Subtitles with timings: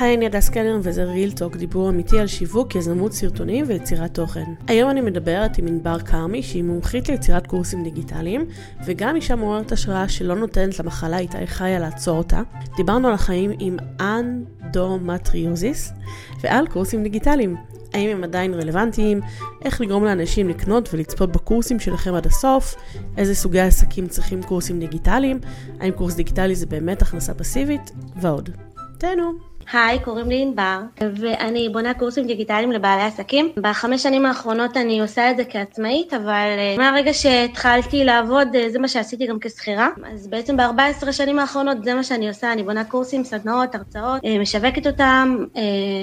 [0.00, 4.44] היי, אני הדס קלר וזה ריל טוק, דיבור אמיתי על שיווק, יזמות סרטונים ויצירת תוכן.
[4.68, 8.46] היום אני מדברת עם ענבר כרמי, שהיא מומחית ליצירת קורסים דיגיטליים,
[8.86, 12.42] וגם אישה מעוררת השראה שלא נותנת למחלה איתה היא חיה לעצור אותה.
[12.76, 15.92] דיברנו על החיים עם אנדומטריוזיס,
[16.40, 17.56] ועל קורסים דיגיטליים.
[17.94, 19.20] האם הם עדיין רלוונטיים,
[19.64, 22.74] איך לגרום לאנשים לקנות ולצפות בקורסים שלכם עד הסוף,
[23.16, 25.40] איזה סוגי עסקים צריכים קורסים דיגיטליים,
[25.80, 28.50] האם קורס דיגיטלי זה באמת הכנסה פסיבית, ועוד.
[28.98, 29.45] תהנו.
[29.72, 33.52] היי, קוראים לי ענבר, ואני בונה קורסים דיגיטליים לבעלי עסקים.
[33.56, 38.78] בחמש שנים האחרונות אני עושה את זה כעצמאית, אבל אה, מהרגע שהתחלתי לעבוד, אה, זה
[38.78, 39.88] מה שעשיתי גם כשכירה.
[40.14, 44.38] אז בעצם ב-14 שנים האחרונות זה מה שאני עושה, אני בונה קורסים, סדנאות, הרצאות, אה,
[44.38, 45.36] משווקת אותם,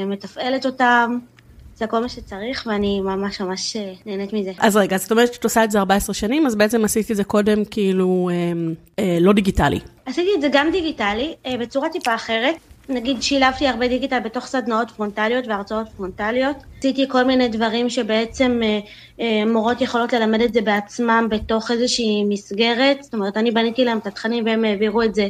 [0.07, 1.17] מתפעלת אותם,
[1.75, 4.51] זה כל מה שצריך, ואני ממש ממש נהנית מזה.
[4.59, 7.23] אז רגע, זאת אומרת שאת עושה את זה 14 שנים, אז בעצם עשיתי את זה
[7.23, 8.35] קודם כאילו אה,
[8.99, 9.79] אה, לא דיגיטלי.
[10.05, 12.55] עשיתי את זה גם דיגיטלי, אה, בצורה טיפה אחרת.
[12.89, 16.55] נגיד שילבתי הרבה דיגיטל בתוך סדנאות פרונטליות והרצאות פרונטליות.
[16.79, 18.79] עשיתי כל מיני דברים שבעצם אה,
[19.19, 23.03] אה, מורות יכולות ללמד את זה בעצמם בתוך איזושהי מסגרת.
[23.03, 25.27] זאת אומרת, אני בניתי להם את התכנים והם העבירו את זה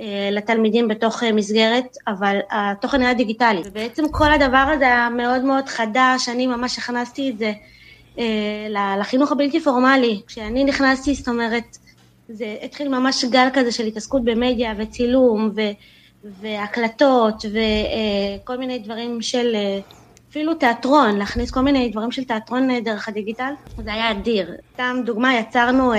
[0.00, 3.62] אה, לתלמידים בתוך מסגרת, אבל התוכן היה דיגיטלי.
[3.64, 7.52] ובעצם כל הדבר הזה היה מאוד מאוד חדש, אני ממש הכנסתי את זה
[8.98, 10.20] לחינוך הבלתי פורמלי.
[10.26, 11.78] כשאני נכנסתי, זאת אומרת,
[12.28, 15.60] זה התחיל ממש גל כזה של התעסקות במדיה וצילום ו,
[16.24, 19.56] והקלטות וכל מיני דברים של
[20.30, 23.52] אפילו תיאטרון, להכניס כל מיני דברים של תיאטרון דרך הדיגיטל,
[23.84, 24.54] זה היה אדיר.
[24.74, 25.92] סתם דוגמה, יצרנו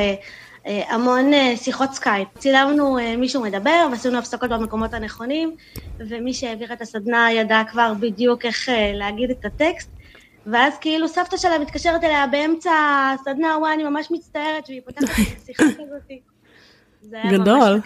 [0.65, 2.27] אה, המון אה, שיחות סקייפ.
[2.37, 5.55] צילמנו אה, מישהו מדבר ועשינו הפסקות במקומות הנכונים,
[5.99, 9.89] ומי שהעביר את הסדנה ידע כבר בדיוק איך להגיד את הטקסט.
[10.45, 12.71] ואז כאילו סבתא שלה מתקשרת אליה באמצע
[13.13, 16.11] הסדנה, וואי, אני ממש מצטערת, והיא פותחת את השיחה כזאת.
[17.31, 17.81] גדול.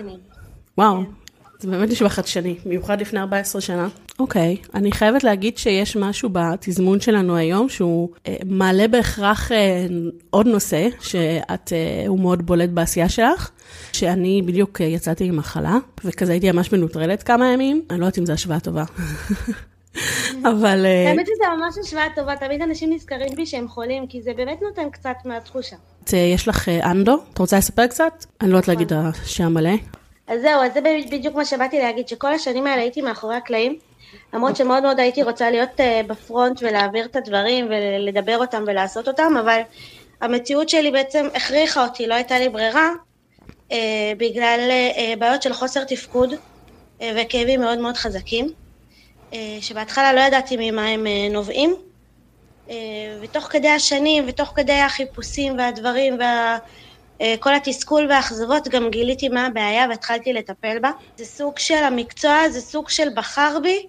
[0.78, 1.23] וואו.
[1.64, 3.88] זה באמת נשמע חדשני, במיוחד לפני 14 שנה.
[4.20, 4.68] אוקיי, okay.
[4.74, 9.86] אני חייבת להגיד שיש משהו בתזמון שלנו היום שהוא אה, מעלה בהכרח אה,
[10.30, 13.52] עוד נושא, שאת, אה, הוא מאוד בולט בעשייה שלך,
[13.94, 18.18] שאני בדיוק אה, יצאתי עם מחלה, וכזה הייתי ממש מנוטרלת כמה ימים, אני לא יודעת
[18.18, 18.84] אם זו השוואה טובה.
[20.52, 20.86] אבל...
[20.86, 24.90] האמת שזה ממש השוואה טובה, תמיד אנשים נזכרים בי שהם חולים, כי זה באמת נותן
[24.90, 25.76] קצת מהתחושה.
[26.14, 27.18] יש לך אנדו?
[27.34, 28.26] את רוצה לספר קצת?
[28.42, 29.12] אני לא יודעת להגיד נכון.
[29.24, 29.72] השם מלא.
[30.28, 33.80] אז זהו, אז זה בדיוק מה שבאתי להגיד, שכל השנים האלה הייתי מאחורי הקלעים,
[34.34, 39.34] למרות שמאוד מאוד הייתי רוצה להיות uh, בפרונט ולהעביר את הדברים ולדבר אותם ולעשות אותם,
[39.40, 39.62] אבל
[40.22, 42.90] המציאות שלי בעצם הכריחה אותי, לא הייתה לי ברירה,
[43.72, 43.76] uh,
[44.18, 44.60] בגלל
[44.92, 46.34] uh, בעיות של חוסר תפקוד
[47.16, 48.48] וכאבים מאוד מאוד חזקים,
[49.62, 51.76] שבהתחלה לא ידעתי ממה הם נובעים,
[53.22, 56.58] ותוך כדי השנים ותוך כדי החיפושים והדברים וה...
[57.22, 60.92] אה, כל התסכול והאכזבות, גם גיליתי מה הבעיה והתחלתי לטפל בה.
[61.18, 63.88] זה סוג של המקצוע, זה סוג של בחר בי,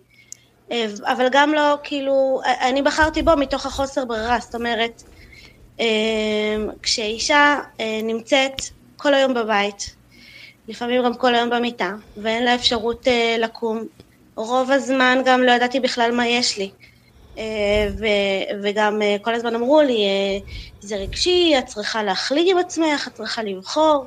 [0.72, 5.02] אה, אבל גם לא, כאילו, אני בחרתי בו מתוך החוסר ברירה, זאת אומרת,
[5.80, 7.58] אה, כשאישה
[8.02, 8.52] נמצאת
[8.96, 9.96] כל היום בבית,
[10.68, 13.06] לפעמים גם כל היום במיטה, ואין לה אפשרות
[13.38, 13.84] לקום,
[14.36, 16.70] רוב הזמן גם לא ידעתי בכלל מה יש לי.
[17.38, 20.38] אה, ו- וגם אה, כל הזמן אמרו לי, אה,
[20.80, 24.06] זה רגשי, את צריכה להחליט עם עצמך, את צריכה לבחור.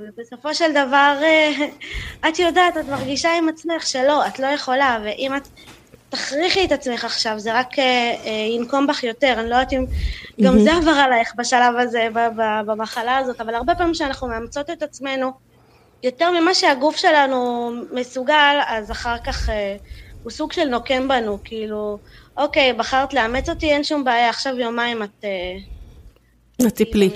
[0.00, 1.18] ובסופו של דבר,
[2.28, 5.48] את יודעת, את מרגישה עם עצמך שלא, את לא יכולה, ואם את
[6.08, 7.68] תכריחי את עצמך עכשיו, זה רק
[8.50, 9.84] ינקום בך יותר, אני לא יודעת אם
[10.42, 12.08] גם זה עבר עלייך בשלב הזה,
[12.66, 15.32] במחלה הזאת, אבל הרבה פעמים כשאנחנו מאמצות את עצמנו,
[16.02, 19.48] יותר ממה שהגוף שלנו מסוגל, אז אחר כך
[20.24, 21.98] הוא סוג של נוקם בנו, כאילו,
[22.36, 25.24] אוקיי, בחרת לאמץ אותי, אין שום בעיה, עכשיו יומיים את...
[26.60, 27.10] את טיפלי.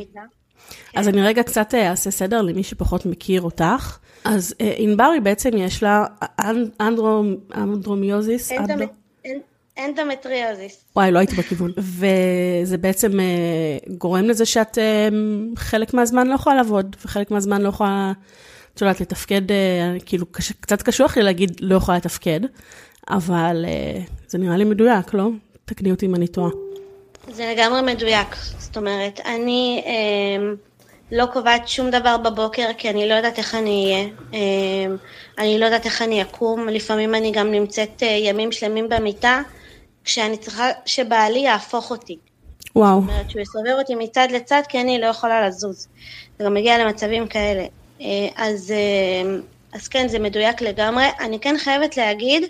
[0.94, 3.98] אז אני רגע קצת אה, אעשה סדר למי שפחות מכיר אותך.
[4.24, 6.04] אז אה, ענבר היא בעצם יש לה
[7.56, 8.52] אנדרומיוזיס.
[9.78, 10.84] אנדומטריוזיס.
[10.96, 11.72] וואי, לא הייתי בכיוון.
[11.98, 14.78] וזה בעצם אה, גורם לזה שאת
[15.56, 18.12] חלק מהזמן לא יכולה לעבוד, וחלק מהזמן לא יכולה,
[18.74, 19.42] את יודעת, לתפקד,
[20.06, 20.26] כאילו,
[20.60, 22.40] קצת קשוח לי להגיד לא יכולה לתפקד.
[23.10, 25.28] אבל uh, זה נראה לי מדויק, לא?
[25.64, 26.50] תקני אותי אם אני טועה.
[27.32, 28.36] זה לגמרי מדויק.
[28.58, 30.52] זאת אומרת, אני אה,
[31.12, 34.08] לא קובעת שום דבר בבוקר, כי אני לא יודעת איך אני אהיה.
[34.34, 34.94] אה,
[35.38, 36.68] אני לא יודעת איך אני אקום.
[36.68, 39.42] לפעמים אני גם נמצאת אה, ימים שלמים במיטה,
[40.04, 42.16] כשאני צריכה שבעלי יהפוך אותי.
[42.76, 43.00] וואו.
[43.00, 45.88] זאת אומרת, שהוא יסובב אותי מצד לצד, כי אני לא יכולה לזוז.
[46.38, 47.64] זה גם מגיע למצבים כאלה.
[48.00, 48.06] אה,
[48.36, 49.38] אז, אה,
[49.72, 51.04] אז כן, זה מדויק לגמרי.
[51.20, 52.42] אני כן חייבת להגיד,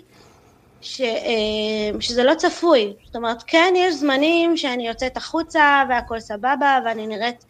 [0.81, 2.93] ש, אה, שזה לא צפוי.
[3.05, 7.45] זאת אומרת, כן, יש זמנים שאני יוצאת החוצה והכל סבבה ואני נראית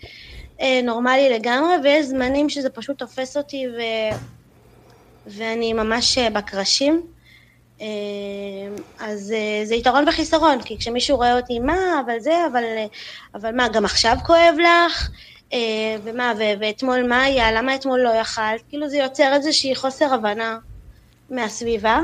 [0.62, 3.82] אה, נורמלי לגמרי, ויש זמנים שזה פשוט תופס אותי ו,
[5.28, 7.02] ואני ממש אה, בקרשים.
[9.00, 9.34] אז
[9.64, 12.64] זה יתרון וחיסרון, כי כשמישהו רואה אותי, מה, אבל זה, אבל,
[13.36, 15.10] אבל מה, גם עכשיו כואב לך?
[16.04, 17.52] ומה, ואתמול מה היה?
[17.52, 18.62] למה אתמול לא יכלת?
[18.70, 20.58] כאילו זה יוצר איזושהי חוסר הבנה
[21.30, 22.00] מהסביבה.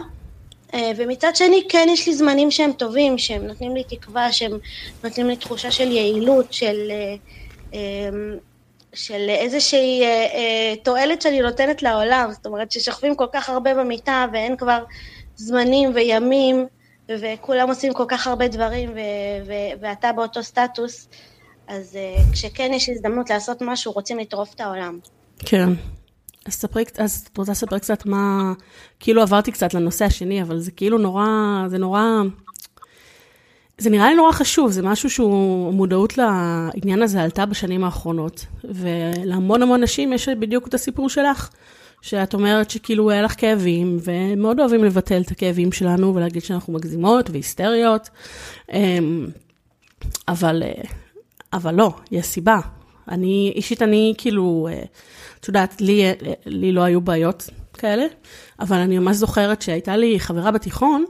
[0.95, 4.51] ומצד שני, כן יש לי זמנים שהם טובים, שהם נותנים לי תקווה, שהם
[5.03, 6.91] נותנים לי תחושה של יעילות, של,
[8.93, 10.03] של איזושהי
[10.83, 12.31] תועלת שאני נותנת לעולם.
[12.31, 14.83] זאת אומרת, ששוכבים כל כך הרבה במיטה ואין כבר
[15.35, 16.65] זמנים וימים,
[17.09, 21.07] וכולם עושים כל כך הרבה דברים, ו- ו- ואתה באותו סטטוס,
[21.67, 21.97] אז
[22.33, 24.99] כשכן יש הזדמנות לעשות משהו, רוצים לטרוף את העולם.
[25.39, 25.69] כן.
[26.45, 28.53] אז ספרי, אז את רוצה לספר קצת מה,
[28.99, 31.27] כאילו עברתי קצת לנושא השני, אבל זה כאילו נורא,
[31.67, 32.01] זה נורא,
[33.77, 39.61] זה נראה לי נורא חשוב, זה משהו שהוא, המודעות לעניין הזה עלתה בשנים האחרונות, ולהמון
[39.61, 41.49] המון נשים יש בדיוק את הסיפור שלך.
[42.01, 47.29] שאת אומרת שכאילו היה לך כאבים, ומאוד אוהבים לבטל את הכאבים שלנו ולהגיד שאנחנו מגזימות
[47.29, 48.09] והיסטריות,
[48.73, 49.27] אמ,
[50.27, 50.83] אבל, אה,
[51.53, 52.59] אבל לא, יש סיבה.
[53.07, 54.83] אני, אישית אני כאילו, אה,
[55.45, 56.03] את יודעת, לי,
[56.45, 58.05] לי לא היו בעיות כאלה,
[58.59, 61.05] אבל אני ממש זוכרת שהייתה לי חברה בתיכון,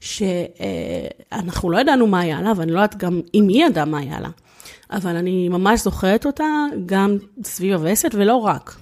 [0.00, 4.20] שאנחנו לא ידענו מה היה לה, ואני לא יודעת גם אם היא ידעה מה היה
[4.20, 4.28] לה,
[4.90, 6.44] אבל אני ממש זוכרת אותה
[6.86, 8.76] גם סביב הווסת, ולא רק.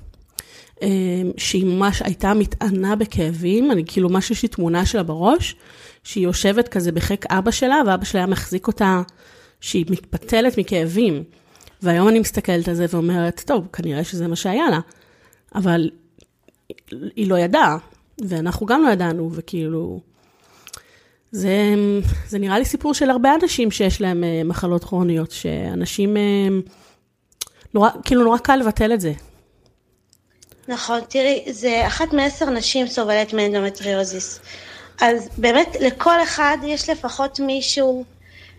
[0.82, 5.56] אמ, שהיא ממש הייתה מתענה בכאבים, אני כאילו, ממש יש לי תמונה שלה בראש,
[6.04, 9.02] שהיא יושבת כזה בחיק אבא שלה, ואבא שלה היה מחזיק אותה,
[9.60, 11.24] שהיא מתפתלת מכאבים.
[11.82, 14.80] והיום אני מסתכלת על זה ואומרת, טוב, כנראה שזה מה שהיה לה,
[15.54, 15.90] אבל
[17.16, 17.78] היא לא ידעה,
[18.28, 20.00] ואנחנו גם לא ידענו, וכאילו...
[21.32, 21.74] זה,
[22.28, 26.48] זה נראה לי סיפור של הרבה אנשים שיש להם אה, מחלות כרוניות, שאנשים, אה,
[27.74, 29.12] נורא, כאילו נורא קל לבטל את זה.
[30.68, 34.40] נכון, תראי, זה אחת מעשר נשים סובלת מאנדומטריוזיס.
[35.00, 38.04] אז באמת לכל אחד יש לפחות מישהו,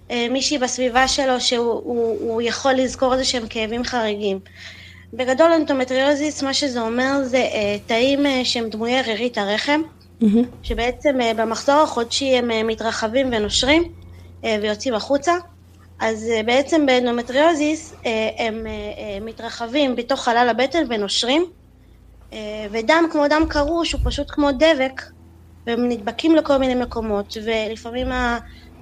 [0.09, 4.39] מישהי בסביבה שלו שהוא הוא, הוא יכול לזכור איזה שהם כאבים חריגים.
[5.13, 9.81] בגדול אנדומטריוזיס, מה שזה אומר זה אה, תאים אה, שהם דמויי רירית הרחם,
[10.21, 10.25] mm-hmm.
[10.63, 13.83] שבעצם במחזור החודשי הם מתרחבים ונושרים
[14.43, 15.33] ויוצאים החוצה.
[15.99, 17.95] אז בעצם באנדומטריוזיס
[18.37, 18.65] הם
[19.21, 21.45] מתרחבים בתוך חלל הבטן ונושרים.
[22.33, 25.01] אה, ודם כמו דם קרוש הוא פשוט כמו דבק,
[25.67, 28.07] והם נדבקים לכל מיני מקומות, ולפעמים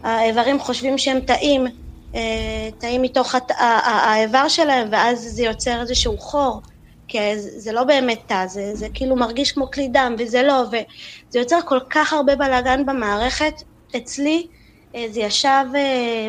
[0.03, 1.67] האיברים חושבים שהם תאים,
[2.15, 6.61] אה, תאים מתוך האיבר שלהם, ואז זה יוצר איזשהו חור,
[7.07, 11.39] כי זה לא באמת תא, זה, זה כאילו מרגיש כמו כלי דם, וזה לא, וזה
[11.39, 13.53] יוצר כל כך הרבה בלאגן במערכת.
[13.97, 14.47] אצלי
[14.95, 15.65] אה, זה ישב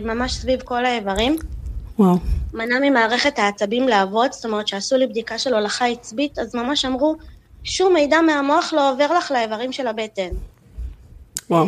[0.03, 1.37] ממש סביב כל האיברים.
[1.99, 2.17] וואו.
[2.53, 7.17] מנע ממערכת העצבים לעבוד, זאת אומרת שעשו לי בדיקה של הולכה עצבית, אז ממש אמרו,
[7.65, 10.29] שום מידע מהמוח לא עובר לך לאיברים של הבטן.
[11.51, 11.67] וואו.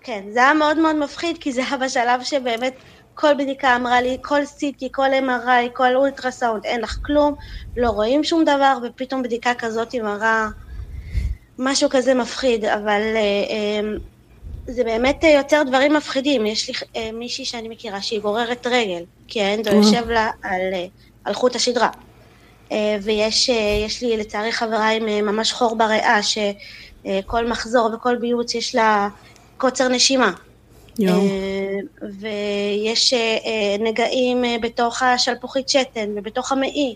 [0.00, 2.74] אה, כן, זה היה מאוד מאוד מפחיד, כי זה היה בשלב שבאמת
[3.14, 7.34] כל בדיקה אמרה לי, כל CT, כל MRI, כל אולטרסאונד, אין לך כלום,
[7.76, 10.48] לא רואים שום דבר, ופתאום בדיקה כזאת מראה
[11.58, 13.20] משהו כזה מפחיד, אבל אה,
[13.50, 13.80] אה,
[14.66, 16.46] זה באמת יוצר דברים מפחידים.
[16.46, 20.86] יש לי אה, מישהי שאני מכירה שהיא גוררת רגל, כי האנדו יושב לה על, אה,
[21.24, 21.88] על חוט השדרה.
[22.72, 28.54] אה, ויש אה, לי לצערי חברה עם אה, ממש חור בריאה, שכל מחזור וכל ביוץ
[28.54, 29.08] יש לה
[29.60, 30.32] קוצר נשימה.
[30.98, 31.28] יום.
[32.20, 33.14] ויש
[33.78, 36.94] נגעים בתוך השלפוחית שתן ובתוך המעי,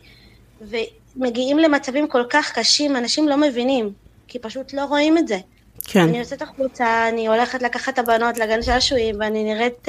[0.61, 3.93] ומגיעים למצבים כל כך קשים, אנשים לא מבינים,
[4.29, 5.39] כי פשוט לא רואים את זה.
[5.85, 6.01] כן.
[6.01, 9.89] אני יוצאת החוצה, אני הולכת לקחת את הבנות לגן שעשועים, ואני נראית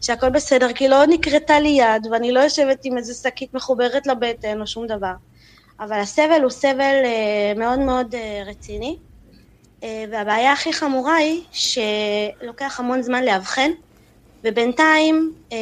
[0.00, 4.60] שהכל בסדר, כי לא נקרתה לי יד, ואני לא יושבת עם איזה שקית מחוברת לבטן
[4.60, 5.12] או שום דבר.
[5.80, 6.94] אבל הסבל הוא סבל
[7.56, 8.14] מאוד מאוד
[8.46, 8.96] רציני,
[9.82, 13.70] והבעיה הכי חמורה היא שלוקח המון זמן לאבחן,
[14.44, 15.54] ובינתיים uh,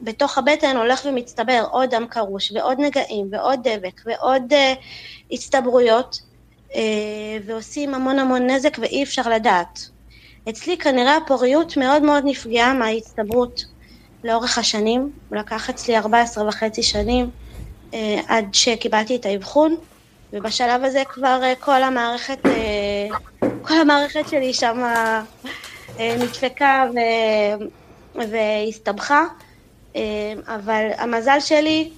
[0.00, 4.78] בתוך הבטן הולך ומצטבר עוד דם קרוש, ועוד נגעים, ועוד דבק, ועוד uh,
[5.32, 6.20] הצטברויות,
[6.74, 9.90] אה, ועושים המון המון נזק ואי אפשר לדעת.
[10.48, 13.64] אצלי כנראה הפוריות מאוד מאוד נפגעה מההצטברות
[14.24, 17.30] לאורך השנים, הוא לקח אצלי 14 וחצי שנים
[17.94, 19.76] אה, עד שקיבלתי את האבחון,
[20.32, 22.38] ובשלב הזה כבר אה, כל המערכת,
[23.62, 24.82] כל המערכת שלי שם
[26.00, 26.98] נדפקה ו...
[28.14, 29.24] והסתבכה,
[30.46, 31.90] אבל המזל שלי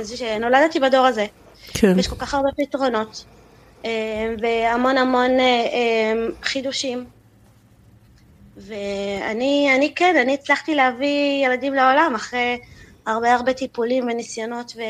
[0.00, 1.26] זה שנולדתי בדור הזה.
[1.74, 1.98] כן.
[1.98, 3.24] יש כל כך הרבה פתרונות.
[3.84, 7.04] אה, והמון המון אה, אה, חידושים.
[8.56, 12.58] ואני אני כן, אני הצלחתי להביא ילדים לעולם אחרי
[13.06, 14.80] הרבה הרבה טיפולים וניסיונות ו,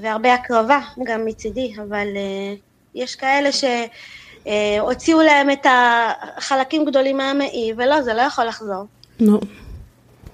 [0.00, 2.60] והרבה הקרבה גם מצידי, אבל uh,
[2.94, 3.50] יש כאלה
[4.46, 5.66] אה, הוציאו להם את
[6.36, 8.84] החלקים גדולים מהמעי, ולא, זה לא יכול לחזור.
[9.20, 9.40] נו.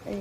[0.07, 0.13] אה,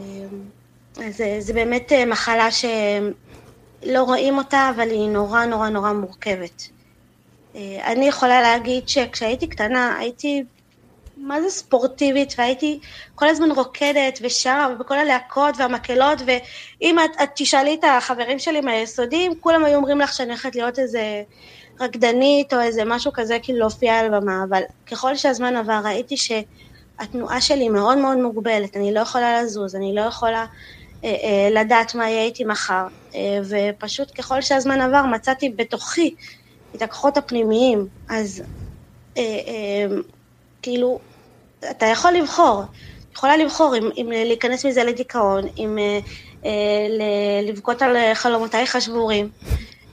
[1.11, 6.69] זה, זה באמת אה, מחלה שלא רואים אותה, אבל היא נורא נורא נורא מורכבת.
[7.55, 10.43] אה, אני יכולה להגיד שכשהייתי קטנה הייתי
[11.21, 12.79] מה זה ספורטיבית, והייתי
[13.15, 19.31] כל הזמן רוקדת ושרה, ובכל הלהקות והמקהלות, ואם את, את תשאלי את החברים שלי מהיסודים,
[19.39, 21.23] כולם היו אומרים לך שאני הולכת להיות איזה
[21.79, 27.41] רקדנית או איזה משהו כזה, כאילו להופיע על במה, אבל ככל שהזמן עבר ראיתי שהתנועה
[27.41, 30.45] שלי מאוד מאוד מוגבלת, אני לא יכולה לזוז, אני לא יכולה
[31.03, 36.15] אה, אה, לדעת מה יהיה איתי מחר, אה, ופשוט ככל שהזמן עבר מצאתי בתוכי
[36.75, 38.43] את הכוחות הפנימיים, אז
[40.61, 40.99] כאילו
[41.71, 42.63] אתה יכול לבחור,
[43.13, 45.99] יכולה לבחור אם, אם להיכנס מזה לדיכאון, אם אה,
[46.45, 49.29] אה, לבכות על חלומותייך השבורים.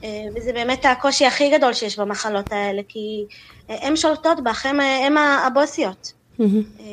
[0.03, 3.25] אה, וזה באמת הקושי הכי גדול שיש במחלות האלה, כי
[3.69, 6.13] אה, הן שולטות בך, הן הבוסיות.
[6.39, 6.43] Mm-hmm.
[6.79, 6.85] אה,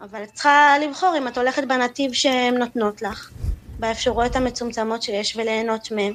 [0.00, 3.30] אבל את צריכה לבחור אם את הולכת בנתיב שהן נותנות לך,
[3.78, 6.14] באפשרויות המצומצמות שיש וליהנות מהן,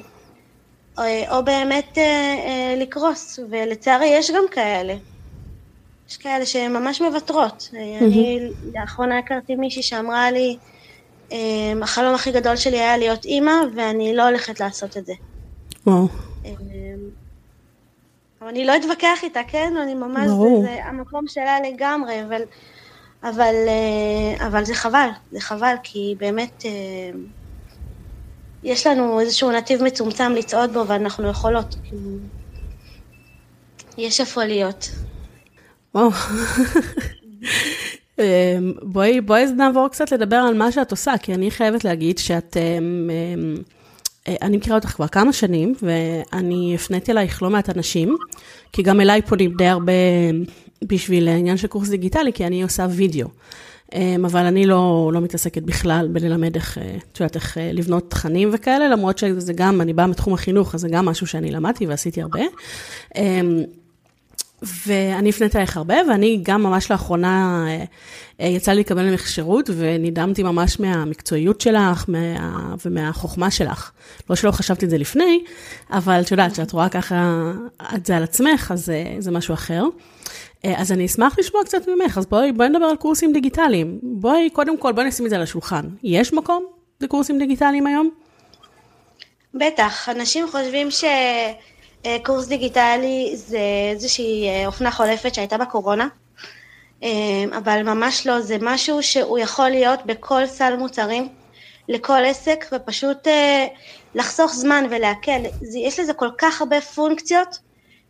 [0.98, 4.94] או, או באמת אה, אה, לקרוס, ולצערי יש גם כאלה.
[6.10, 7.62] יש כאלה שהן ממש מוותרות.
[7.62, 8.04] Mm-hmm.
[8.04, 8.38] אני
[8.74, 10.58] לאחרונה הכרתי מישהי שאמרה לי,
[11.30, 15.12] אמ, החלום הכי גדול שלי היה להיות אימא, ואני לא הולכת לעשות את זה.
[15.86, 16.08] וואו.
[16.44, 16.52] אמ,
[18.40, 19.74] אבל אני לא אתווכח איתה, כן?
[19.82, 22.42] אני ממש, זה, זה המקום שלה לגמרי, אבל,
[23.22, 27.18] אבל, אה, אבל זה חבל, זה חבל, כי באמת אה,
[28.62, 31.76] יש לנו איזשהו נתיב מצומצם לצעוד בו, ואנחנו יכולות,
[33.98, 34.90] יש איפה להיות.
[35.94, 36.10] וואו.
[38.18, 42.56] אמ, בואי, בואי נעבור קצת לדבר על מה שאת עושה, כי אני חייבת להגיד שאת,
[42.56, 43.54] אמ, אמ,
[44.28, 48.16] אה, אני מכירה אותך כבר כמה שנים, ואני הפניתי אלייך לא מעט אנשים,
[48.72, 49.92] כי גם אליי פונים די הרבה
[50.82, 53.28] בשביל העניין של קורס דיגיטלי, כי אני עושה וידאו.
[54.24, 58.50] אבל אני לא, לא מתעסקת בכלל בללמד איך, אה, את יודעת, איך אה, לבנות תכנים
[58.52, 62.22] וכאלה, למרות שזה גם, אני באה מתחום החינוך, אז זה גם משהו שאני למדתי ועשיתי
[62.22, 62.40] הרבה.
[64.62, 67.84] ואני הפניתי אליך הרבה, ואני גם ממש לאחרונה אה,
[68.40, 72.18] אה, יצא לי לקבל ממך שירות, ונדהמתי ממש מהמקצועיות שלך מה,
[72.84, 73.90] ומהחוכמה שלך.
[74.30, 75.44] לא שלא חשבתי את זה לפני,
[75.90, 77.52] אבל את יודעת, כשאת רואה ככה
[77.94, 79.84] את זה על עצמך, אז זה, זה משהו אחר.
[80.64, 83.98] אה, אז אני אשמח לשמוע קצת ממך, אז בואי, בואי נדבר על קורסים דיגיטליים.
[84.02, 85.84] בואי, קודם כל, בואי נשים את זה על השולחן.
[86.02, 86.66] יש מקום
[87.00, 88.10] לקורסים דיגיטליים היום?
[89.54, 91.04] בטח, אנשים חושבים ש...
[92.06, 96.08] אה, קורס דיגיטלי זה איזושהי אה, אופנה חולפת שהייתה בקורונה,
[97.02, 101.28] אה, אבל ממש לא, זה משהו שהוא יכול להיות בכל סל מוצרים,
[101.88, 103.28] לכל עסק, ופשוט
[104.14, 105.40] לחסוך זמן ולהקל.
[105.78, 107.58] יש לזה כל כך הרבה פונקציות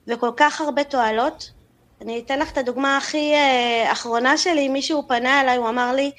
[0.06, 1.50] וכל כך הרבה תועלות.
[2.00, 3.32] אני אתן לך את הדוגמה הכי
[3.92, 6.10] אחרונה שלי, מישהו פנה אליי, הוא אמר לי,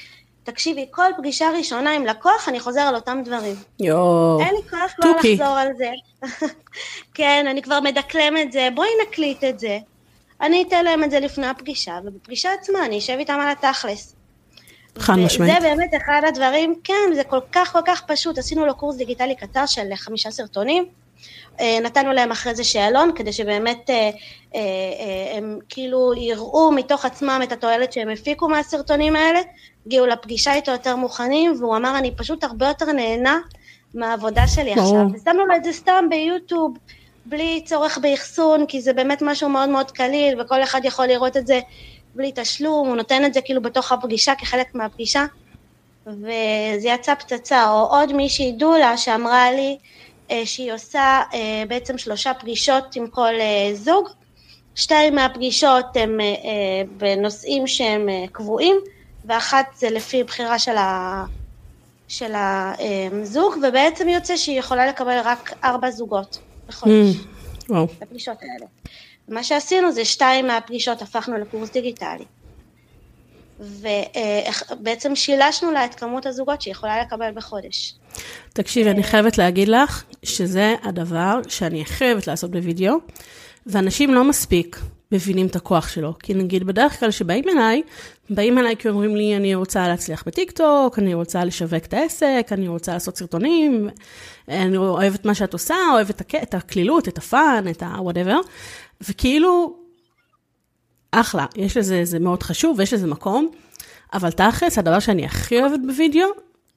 [0.43, 3.55] תקשיבי, כל פגישה ראשונה עם לקוח, אני חוזר על אותם דברים.
[3.79, 5.91] יואו, אין לי כוח לא לחזור על זה.
[7.13, 9.79] כן, אני כבר מדקלם את זה, בואי נקליט את זה.
[10.41, 14.15] אני אתן להם את זה לפני הפגישה, ובפגישה עצמה אני אשב איתם על התכלס.
[14.97, 15.53] חד משמעית.
[15.53, 18.37] זה באמת אחד הדברים, כן, זה כל כך כל כך פשוט.
[18.37, 20.85] עשינו לו קורס דיגיטלי קצר של חמישה סרטונים.
[21.59, 24.09] אה, נתנו להם אחרי זה שאלון, כדי שבאמת אה,
[24.55, 29.39] אה, הם כאילו יראו מתוך עצמם את התועלת שהם הפיקו מהסרטונים האלה,
[29.89, 33.39] הגיעו לפגישה איתו יותר מוכנים, והוא אמר, אני פשוט הרבה יותר נהנה
[33.93, 35.05] מהעבודה שלי עכשיו.
[35.13, 36.77] ושמנו לו את זה סתם ביוטיוב,
[37.25, 41.47] בלי צורך באחסון, כי זה באמת משהו מאוד מאוד קליל, וכל אחד יכול לראות את
[41.47, 41.59] זה
[42.15, 45.25] בלי תשלום, הוא נותן את זה כאילו בתוך הפגישה, כחלק מהפגישה,
[46.07, 47.69] וזה יצא פצצה.
[47.69, 49.77] או עוד מישהי, דולה, שאמרה לי
[50.31, 54.09] אה, שהיא עושה אה, בעצם שלושה פגישות עם כל אה, זוג,
[54.75, 56.17] שתיים מהפגישות הן
[56.97, 58.75] בנושאים שהם קבועים,
[59.29, 61.23] ואחת זה לפי בחירה של, ה,
[62.07, 67.15] של הזוג, ובעצם יוצא שהיא יכולה לקבל רק ארבע זוגות בחודש.
[67.15, 67.87] Mm, וואו.
[68.01, 68.65] הפגישות האלה.
[69.27, 72.25] מה שעשינו זה שתיים מהפגישות הפכנו לקורס דיגיטלי.
[73.59, 77.93] ובעצם שילשנו לה את כמות הזוגות שהיא יכולה לקבל בחודש.
[78.53, 82.95] תקשיבי, אני חייבת להגיד לך שזה הדבר שאני חייבת לעשות בווידאו,
[83.65, 84.79] ואנשים לא מספיק
[85.11, 86.13] מבינים את הכוח שלו.
[86.19, 87.81] כי נגיד, בדרך כלל שבאים אליי,
[88.29, 92.67] באים אליי כי אומרים לי, אני רוצה להצליח בטיקטוק, אני רוצה לשווק את העסק, אני
[92.67, 93.89] רוצה לעשות סרטונים,
[94.47, 98.47] אני אוהבת מה שאת עושה, אוהבת את הקלילות, את הפאן, את ה-whatever,
[99.09, 99.77] וכאילו,
[101.11, 103.51] אחלה, יש לזה, זה מאוד חשוב ויש לזה מקום,
[104.13, 106.27] אבל תכלס, הדבר שאני הכי אוהבת בווידאו,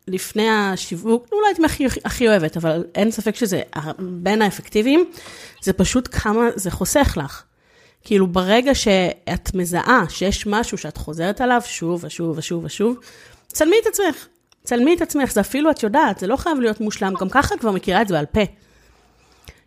[0.09, 3.63] לפני השיווק, אולי הייתי הכי, הכי אוהבת, אבל אין ספק שזה
[3.99, 5.05] בין האפקטיביים,
[5.63, 7.43] זה פשוט כמה זה חוסך לך.
[8.05, 12.97] כאילו ברגע שאת מזהה שיש משהו שאת חוזרת עליו שוב ושוב ושוב ושוב,
[13.49, 14.27] צלמי את עצמך.
[14.65, 17.61] צלמי את עצמך, זה אפילו את יודעת, זה לא חייב להיות מושלם, גם ככה את
[17.61, 18.41] כבר מכירה את זה בעל פה.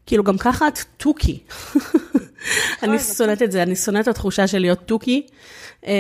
[0.06, 1.40] כאילו, גם ככה את תוכי.
[2.84, 3.14] אני נכון.
[3.18, 5.28] שונאת את זה, אני שונאת את התחושה של להיות תוכי.
[5.86, 5.92] אמ,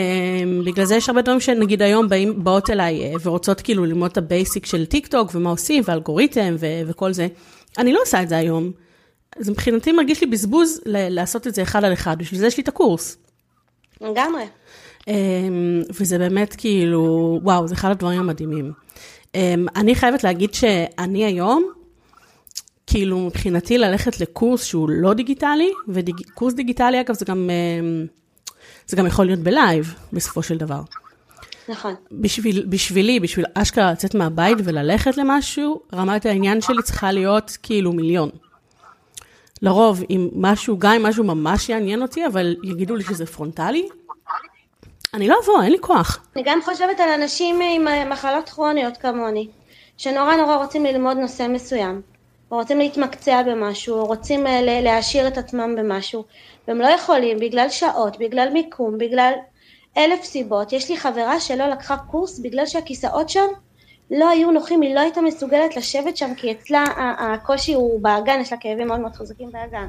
[0.65, 4.18] בגלל זה יש הרבה דברים שנגיד היום באים, באות אליי אה, ורוצות כאילו ללמוד את
[4.17, 7.27] ה basic של טיק טוק ומה עושים ואלגוריתם ו- וכל זה.
[7.77, 8.72] אני לא עושה את זה היום.
[9.39, 12.58] אז מבחינתי מרגיש לי בזבוז ל- לעשות את זה אחד על אחד, בשביל זה יש
[12.58, 13.18] לי את הקורס.
[14.01, 14.44] לגמרי.
[15.08, 18.72] אמ, וזה באמת כאילו, וואו, זה אחד הדברים המדהימים.
[19.36, 21.65] אמ, אני חייבת להגיד שאני היום,
[22.88, 28.06] כאילו מבחינתי ללכת לקורס שהוא לא דיגיטלי, וקורס דיגיטלי אגב זה גם, אמ,
[28.88, 30.82] זה גם יכול להיות ב live בסופו של דבר.
[31.70, 31.94] נכון.
[32.12, 38.30] בשביל, בשבילי, בשביל אשכרה לצאת מהבית וללכת למשהו, רמת העניין שלי צריכה להיות כאילו מיליון.
[39.65, 43.88] לרוב, אם משהו, גם אם משהו ממש יעניין אותי, אבל יגידו לי שזה פרונטלי,
[45.13, 46.25] אני לא אבוא, אין לי כוח.
[46.36, 49.48] אני גם חושבת על אנשים עם אה, מחלות כרוניות כמוני,
[49.98, 52.01] שנורא נורא רוצים ללמוד נושא מסוים,
[52.51, 56.24] או רוצים להתמקצע במשהו, או רוצים אה, להעשיר את עצמם במשהו,
[56.67, 59.34] והם לא יכולים בגלל שעות, בגלל מיקום, בגלל
[59.98, 60.74] אלף סיבות.
[60.74, 63.48] יש לי חברה שלא לקחה קורס בגלל שהכיסאות שם
[64.12, 66.83] לא היו נוחים, היא לא הייתה מסוגלת לשבת שם, כי אצלה
[67.19, 69.88] הקושי הוא באגן, יש לה כאבים מאוד מאוד חזקים באגן.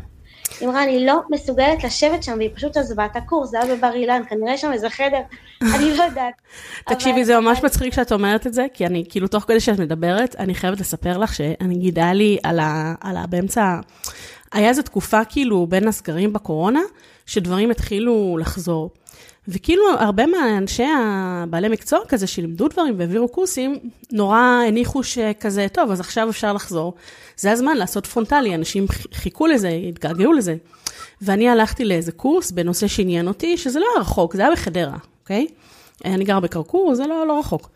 [0.61, 3.95] היא אמרה, אני לא מסוגלת לשבת שם, והיא פשוט עזבה את הקורס, זה היה בבר
[3.95, 5.21] אילן, כנראה שם איזה חדר,
[5.75, 6.35] אני לא יודעת.
[6.87, 10.37] תקשיבי, זה ממש מצחיק שאת אומרת את זה, כי אני, כאילו, תוך כדי שאת מדברת,
[10.39, 12.95] אני חייבת לספר לך שאני גידה לי על ה...
[13.01, 13.27] על ה...
[13.27, 13.81] באמצע...
[14.53, 16.81] היה איזו תקופה, כאילו, בין הסגרים בקורונה,
[17.27, 18.91] שדברים התחילו לחזור.
[19.49, 23.79] וכאילו הרבה מהאנשי הבעלי מקצוע כזה שלימדו דברים והעבירו קורסים,
[24.13, 24.39] נורא
[24.69, 26.95] הניחו שכזה, טוב, אז עכשיו אפשר לחזור.
[27.37, 30.57] זה הזמן לעשות פרונטלי, אנשים חיכו לזה, התגעגעו לזה.
[31.23, 35.47] ואני הלכתי לאיזה קורס בנושא שעניין אותי, שזה לא היה רחוק, זה היה בחדרה, אוקיי?
[36.05, 37.71] אני גר בקרקור, זה לא, לא רחוק.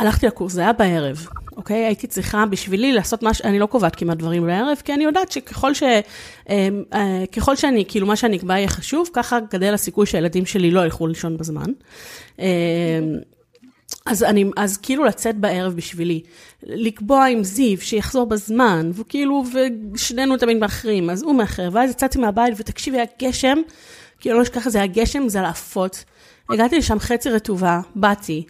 [0.00, 1.26] אמ, הלכתי לקורס, זה היה בערב,
[1.56, 1.84] אוקיי?
[1.84, 3.40] הייתי צריכה בשבילי לעשות מה ש...
[3.40, 5.82] אני לא קובעת כמעט דברים בערב, כי אני יודעת שככל ש...
[5.82, 6.02] אה,
[6.92, 10.84] אה, ככל שאני, כאילו מה שאני אקבע יהיה חשוב, ככה גדל הסיכוי שהילדים שלי לא
[10.84, 11.70] ילכו לישון בזמן.
[12.40, 12.46] אה,
[14.06, 16.20] אז אני, אז כאילו לצאת בערב בשבילי,
[16.62, 19.44] לקבוע עם זיו שיחזור בזמן, וכאילו,
[19.94, 23.58] ושנינו תמיד מאחרים, אז הוא מאחר, ואז יצאתי מהבית, ותקשיבי, הגשם,
[24.20, 26.04] כאילו לא אשכח, זה היה גשם, זה לעפות.
[26.50, 28.44] הגעתי לשם חצי רטובה, באתי.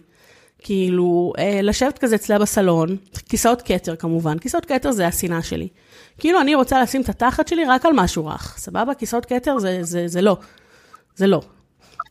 [0.63, 2.97] כאילו, אה, לשבת כזה אצלה בסלון,
[3.29, 5.67] כיסאות כתר כמובן, כיסאות כתר זה השנאה שלי.
[6.17, 8.93] כאילו, אני רוצה לשים את התחת שלי רק על משהו רך, סבבה?
[8.93, 10.37] כיסאות כתר זה, זה, זה לא.
[11.15, 11.41] זה לא.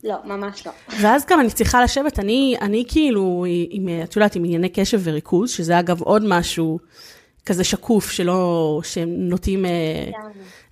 [0.03, 0.71] לא, ממש לא.
[1.01, 5.49] ואז גם אני צריכה לשבת, אני, אני כאילו, עם, את יודעת, עם ענייני קשב וריכוז,
[5.51, 6.79] שזה אגב עוד משהו
[7.45, 9.71] כזה שקוף, שלא, שהם נוטים, אה,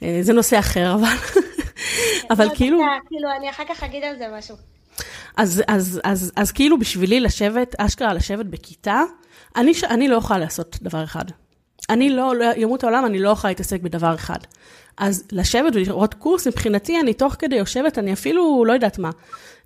[0.03, 1.15] אה, זה נושא אחר, אבל,
[2.31, 2.79] אבל לא, כאילו...
[3.07, 4.70] כאילו, אני אחר כך אגיד על זה משהו.
[5.37, 9.01] אז, אז, אז, אז כאילו בשבילי לשבת, אשכרה לשבת בכיתה,
[9.55, 11.25] אני, אני לא יכולה לעשות דבר אחד.
[11.89, 14.37] אני לא, לא, ימות העולם, אני לא יכולה להתעסק בדבר אחד.
[14.97, 19.09] אז לשבת ולראות קורס, מבחינתי, אני תוך כדי יושבת, אני אפילו, לא יודעת מה,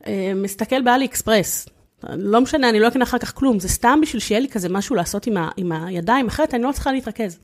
[0.07, 1.67] אה, מסתכל באלי אקספרס.
[2.09, 4.95] לא משנה, אני לא אקנה אחר כך כלום, זה סתם בשביל שיהיה לי כזה משהו
[4.95, 7.39] לעשות עם, ה, עם הידיים, אחרת אני לא צריכה להתרכז.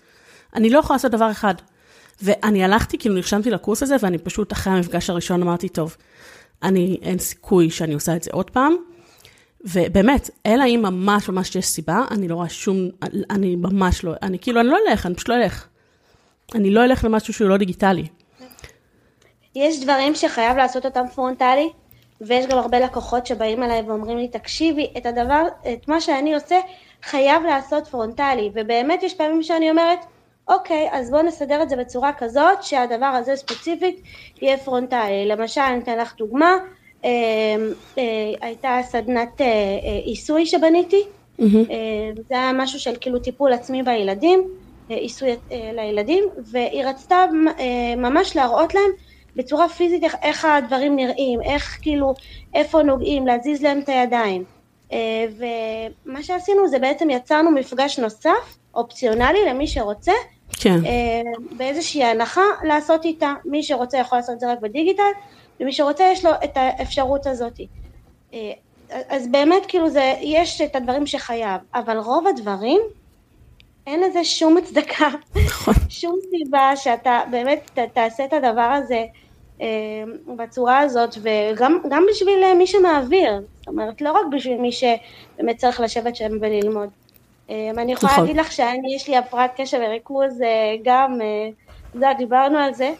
[0.55, 1.55] אני לא יכולה לעשות דבר אחד.
[2.21, 5.95] ואני הלכתי, כאילו נרשמתי לקורס הזה, ואני פשוט אחרי המפגש הראשון אמרתי, טוב,
[6.63, 8.75] אני, אין סיכוי שאני עושה את זה עוד פעם.
[9.63, 12.77] ובאמת, אלא אם ממש ממש יש סיבה, אני לא רואה שום,
[13.29, 15.67] אני ממש לא, אני כאילו, אני לא אלך, אני פשוט לא אלך.
[16.55, 18.07] אני לא אלך למשהו שהוא לא דיגיטלי.
[19.55, 21.69] יש דברים שחייב לעשות אותם פרונטלי,
[22.21, 25.43] ויש גם הרבה לקוחות שבאים אליי ואומרים לי, תקשיבי, את הדבר,
[25.73, 26.55] את מה שאני עושה,
[27.03, 28.51] חייב לעשות פרונטלי.
[28.53, 29.99] ובאמת יש פעמים שאני אומרת,
[30.47, 34.01] אוקיי, אז בואו נסדר את זה בצורה כזאת שהדבר הזה ספציפית
[34.41, 35.25] יהיה פרונטלי.
[35.25, 36.57] למשל, אני אתן לך דוגמה,
[37.05, 37.09] אה,
[37.97, 38.03] אה,
[38.41, 41.03] הייתה סדנת אה, אה, עיסוי שבניתי,
[41.39, 41.43] mm-hmm.
[42.29, 44.43] זה היה משהו של כאילו טיפול עצמי בילדים,
[44.89, 47.25] עיסוי לילדים, והיא רצתה
[47.97, 48.91] ממש להראות להם
[49.35, 52.13] בצורה פיזית איך, איך הדברים נראים, איך כאילו,
[52.53, 54.43] איפה נוגעים, להזיז להם את הידיים.
[55.37, 60.11] ומה שעשינו זה בעצם יצרנו מפגש נוסף, אופציונלי למי שרוצה,
[60.59, 60.85] כן.
[60.85, 61.21] אה,
[61.57, 65.11] באיזושהי הנחה לעשות איתה, מי שרוצה יכול לעשות את זה רק בדיגיטל,
[65.59, 67.59] ומי שרוצה יש לו את האפשרות הזאת.
[68.33, 68.51] אה,
[69.09, 72.81] אז באמת כאילו זה, יש את הדברים שחייב, אבל רוב הדברים,
[73.87, 75.09] אין לזה שום הצדקה,
[75.45, 75.73] נכון.
[75.89, 79.05] שום סיבה שאתה באמת ת, תעשה את הדבר הזה
[79.61, 79.67] אה,
[80.37, 86.15] בצורה הזאת, וגם בשביל מי שמעביר, זאת אומרת, לא רק בשביל מי שבאמת צריך לשבת
[86.15, 86.89] שם וללמוד.
[87.51, 88.23] אמ, אני יכולה נכון.
[88.25, 90.47] להגיד לך שאני, יש לי הפרעת קשב וריכוז אה,
[90.83, 91.49] גם, אה,
[91.89, 92.91] אתה יודע, דיברנו על זה,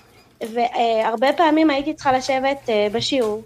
[0.54, 3.42] והרבה פעמים הייתי צריכה לשבת בשיעור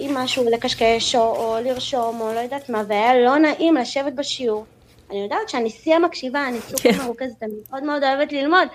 [0.00, 4.64] עם משהו לקשקש או, או לרשום או לא יודעת מה, והיה לא נעים לשבת בשיעור.
[5.12, 6.98] אני יודעת שאני שיא המקשיבה, אני סופר כן.
[7.04, 8.68] מרוכזת, אני מאוד מאוד אוהבת ללמוד,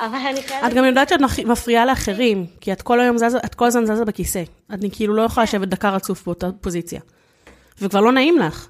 [0.00, 0.66] אבל אני חייבת...
[0.66, 4.04] את גם יודעת שאת מפריעה לאחרים, כי את כל היום זזה, את כל הזמן זזה
[4.04, 4.42] בכיסא.
[4.70, 7.00] אני כאילו לא יכולה לשבת דקה רצוף באותה פוזיציה.
[7.80, 8.68] וכבר לא נעים לך.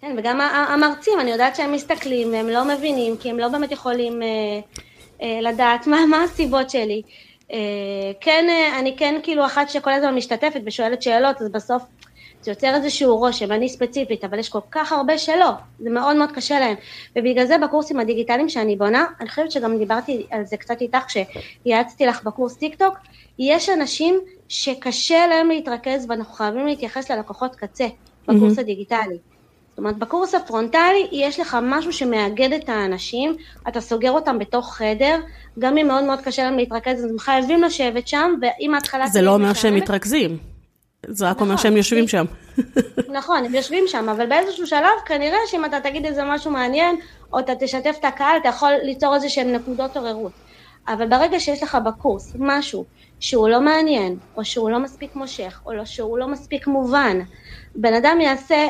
[0.00, 4.22] כן, וגם המרצים, אני יודעת שהם מסתכלים, והם לא מבינים, כי הם לא באמת יכולים
[4.22, 4.28] אה,
[5.22, 7.02] אה, לדעת מה, מה הסיבות שלי.
[7.52, 7.58] אה,
[8.20, 8.46] כן,
[8.78, 11.82] אני כן כאילו אחת שכל הזמן משתתפת ושואלת שאלות, אז בסוף
[12.42, 16.32] זה יוצר איזשהו רושם, אני ספציפית, אבל יש כל כך הרבה שלא, זה מאוד מאוד
[16.32, 16.76] קשה להם.
[17.16, 22.06] ובגלל זה בקורסים הדיגיטליים שאני בונה, אני חושבת שגם דיברתי על זה קצת איתך, כשיעצתי
[22.06, 22.94] לך בקורס טיק טוק,
[23.38, 27.86] יש אנשים שקשה להם להתרכז ואנחנו חייבים להתייחס ללקוחות קצה
[28.28, 28.60] בקורס mm-hmm.
[28.60, 29.18] הדיגיטלי.
[29.80, 33.36] אומרת, בקורס הפרונטלי יש לך משהו שמאגד את האנשים,
[33.68, 35.20] אתה סוגר אותם בתוך חדר,
[35.58, 39.06] גם אם מאוד מאוד קשה להם להתרכז, אז הם חייבים לשבת שם, ואם ההתחלה...
[39.06, 40.38] זה לא אומר שהם מתרכזים.
[41.06, 42.24] זה רק אומר נכון, שהם יושבים שם.
[43.18, 46.96] נכון, הם יושבים שם, אבל באיזשהו שלב כנראה שאם אתה תגיד איזה משהו מעניין,
[47.32, 50.32] או אתה תשתף את הקהל, אתה יכול ליצור איזה שהם נקודות עוררות.
[50.88, 52.84] אבל ברגע שיש לך בקורס משהו
[53.20, 57.20] שהוא לא מעניין, או שהוא לא מספיק מושך, או לא, שהוא לא מספיק מובן,
[57.74, 58.68] בן אדם יעשה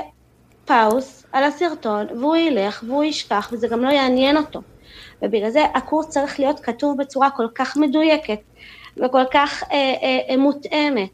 [0.70, 4.60] פאוס על הסרטון, והוא ילך, והוא ישכח, וזה גם לא יעניין אותו.
[5.22, 8.38] ובגלל זה הקורס צריך להיות כתוב בצורה כל כך מדויקת,
[8.96, 11.08] וכל כך אה, אה, אה, מותאמת.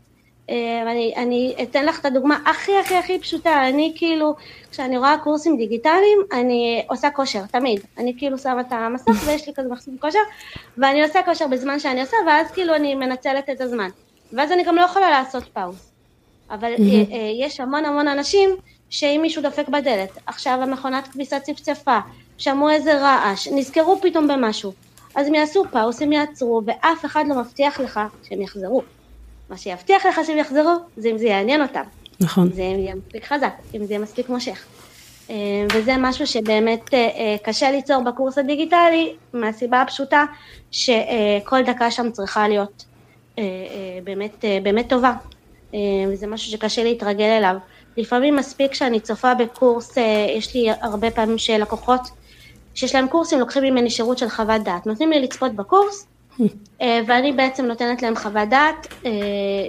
[0.50, 4.34] אה, אני, אני אתן לך את הדוגמה הכי הכי הכי פשוטה, אני כאילו,
[4.70, 7.80] כשאני רואה קורסים דיגיטליים, אני עושה כושר, תמיד.
[7.98, 10.18] אני כאילו שמה את המסך ויש לי כזה מחסום כושר,
[10.78, 13.88] ואני עושה כושר בזמן שאני עושה, ואז כאילו אני מנצלת את הזמן.
[14.32, 15.92] ואז אני גם לא יכולה לעשות pause.
[16.50, 17.14] אבל mm-hmm.
[17.38, 18.50] יש המון המון אנשים
[18.90, 21.98] שאם מישהו דופק בדלת, עכשיו המכונת כביסה צפצפה,
[22.38, 24.72] שמעו איזה רעש, נזכרו פתאום במשהו,
[25.14, 28.82] אז הם יעשו pause, הם יעצרו, ואף אחד לא מבטיח לך שהם יחזרו.
[29.50, 31.82] מה שיבטיח לך שהם יחזרו, זה אם זה יעניין אותם.
[32.20, 32.52] נכון.
[32.52, 34.64] זה אם יהיה מספיק חזק, אם זה יהיה מספיק מושך.
[35.30, 35.34] אה,
[35.72, 40.24] וזה משהו שבאמת אה, אה, קשה ליצור בקורס הדיגיטלי, מהסיבה הפשוטה
[40.70, 42.84] שכל דקה שם צריכה להיות
[44.04, 45.12] באמת, באמת טובה.
[46.08, 47.56] וזה משהו שקשה להתרגל אליו.
[47.96, 49.96] לפעמים מספיק שאני צופה בקורס,
[50.36, 52.00] יש לי הרבה פעמים שלקוחות
[52.74, 54.86] שיש להם קורסים, לוקחים ממני שירות של חוות דעת.
[54.86, 56.06] נותנים לי לצפות בקורס,
[56.82, 59.10] אה, ואני בעצם נותנת להם חוות דעת, אה,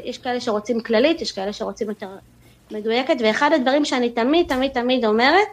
[0.03, 2.09] יש כאלה שרוצים כללית, יש כאלה שרוצים יותר
[2.71, 5.47] מדויקת, ואחד הדברים שאני תמיד תמיד תמיד אומרת,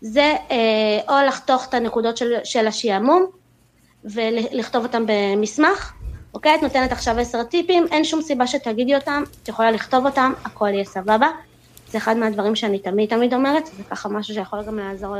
[0.00, 0.56] זה אה,
[1.08, 3.26] או לחתוך את הנקודות של, של השעמום,
[4.04, 5.92] ולכתוב אותם במסמך,
[6.34, 6.54] אוקיי?
[6.54, 10.68] את נותנת עכשיו עשר טיפים, אין שום סיבה שתגידי אותם, את יכולה לכתוב אותם, הכל
[10.68, 11.28] יהיה סבבה.
[11.92, 15.14] זה אחד מהדברים שאני תמיד תמיד אומרת, זה ככה משהו שיכול גם לעזור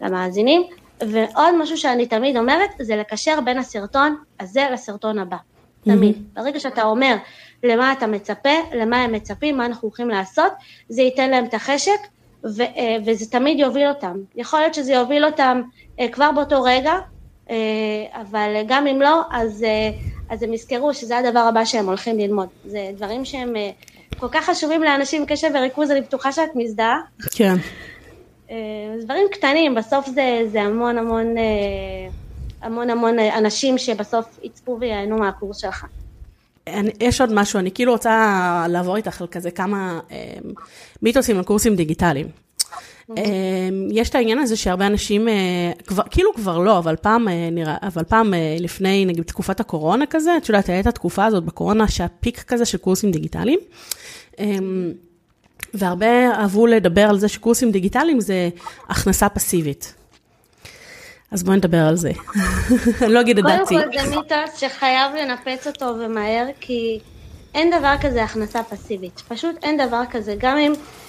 [0.00, 0.62] למאזינים.
[1.00, 5.36] ועוד משהו שאני תמיד אומרת, זה לקשר בין הסרטון הזה לסרטון הבא.
[5.84, 6.14] תמיד.
[6.14, 6.40] Mm-hmm.
[6.40, 7.16] ברגע שאתה אומר
[7.62, 10.52] למה אתה מצפה, למה הם מצפים, מה אנחנו הולכים לעשות,
[10.88, 12.00] זה ייתן להם את החשק,
[12.44, 14.16] ו- אה, וזה תמיד יוביל אותם.
[14.36, 15.62] יכול להיות שזה יוביל אותם
[16.00, 16.92] אה, כבר באותו רגע,
[17.50, 17.56] אה,
[18.12, 19.64] אבל גם אם לא, אז,
[20.28, 22.48] אז הם יזכרו שזה הדבר הבא שהם הולכים ללמוד.
[22.64, 23.54] זה דברים שהם
[24.18, 27.00] כל כך חשובים לאנשים קשב וריכוז, אני בטוחה שאת מזדהה.
[27.30, 27.54] כן.
[28.50, 28.56] אה,
[29.04, 31.42] דברים קטנים, בסוף זה, זה המון המון, אה,
[32.62, 35.86] המון המון אנשים שבסוף יצפו ויהנו מהקורס שלך.
[37.00, 40.34] יש עוד משהו, אני כאילו רוצה לעבור איתך על כזה כמה אה,
[41.02, 42.41] מיתוסים על קורסים דיגיטליים.
[43.90, 45.28] יש את העניין הזה שהרבה אנשים,
[45.86, 50.48] כבר, כאילו כבר לא, אבל פעם נראה, אבל פעם לפני, נגיד, תקופת הקורונה כזה, את
[50.48, 53.58] יודעת, הייתה התקופה הזאת בקורונה שהפיק כזה של קורסים דיגיטליים.
[55.74, 58.48] והרבה אהבו לדבר על זה שקורסים דיגיטליים זה
[58.88, 59.94] הכנסה פסיבית.
[61.30, 62.10] אז בואי נדבר על זה.
[63.02, 63.74] אני לא אגיד את דעתי.
[63.74, 66.98] קודם כל זה מיתוס שחייב לנפץ אותו ומהר, כי
[67.54, 69.22] אין דבר כזה הכנסה פסיבית.
[69.28, 70.34] פשוט אין דבר כזה.
[70.38, 71.01] גם אם אה, אה,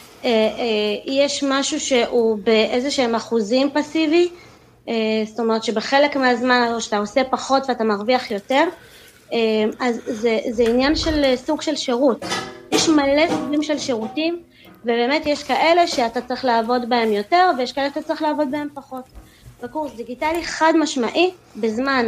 [1.05, 4.29] יש משהו שהוא באיזה שהם אחוזים פסיבי,
[4.89, 4.93] אה,
[5.25, 8.63] זאת אומרת שבחלק מהזמן, או שאתה עושה פחות ואתה מרוויח יותר,
[9.33, 9.37] אה,
[9.79, 12.25] אז זה, זה עניין של אה, סוג של שירות.
[12.71, 14.43] יש מלא סוגים של שירותים
[14.81, 19.03] ובאמת יש כאלה שאתה צריך לעבוד בהם יותר, ויש כאלה שאתה צריך לעבוד בהם פחות.
[19.63, 22.07] בקורס דיגיטלי חד משמעי, בזמן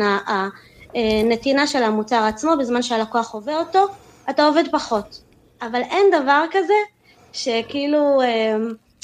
[0.94, 3.86] הנתינה של המוצר עצמו, בזמן שהלקוח חווה אותו,
[4.30, 5.22] אתה עובד פחות.
[5.62, 6.74] אבל אין דבר כזה
[7.36, 8.56] שכאילו אה,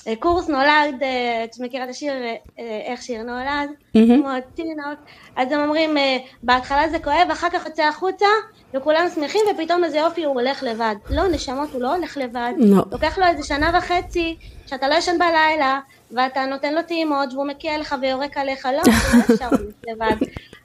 [0.08, 2.13] אה, קורס נולד, אה, את מכירה את השיר
[2.58, 5.00] איך שיר נולד, כמו תינוק,
[5.36, 5.98] אז הם אומרים
[6.44, 8.26] בהתחלה זה כואב, אחר כך יוצא החוצה
[8.74, 10.96] וכולם שמחים ופתאום איזה יופי הוא הולך לבד.
[11.10, 12.52] לא, נשמות, הוא לא הולך לבד.
[12.58, 12.84] לא.
[12.91, 15.80] לוקח לו איזה שנה וחצי שאתה לא ישן בלילה
[16.12, 19.50] ואתה נותן לו טעימות והוא מקיע לך ויורק עליך, לא, הוא לא ישר
[19.88, 20.15] לבד.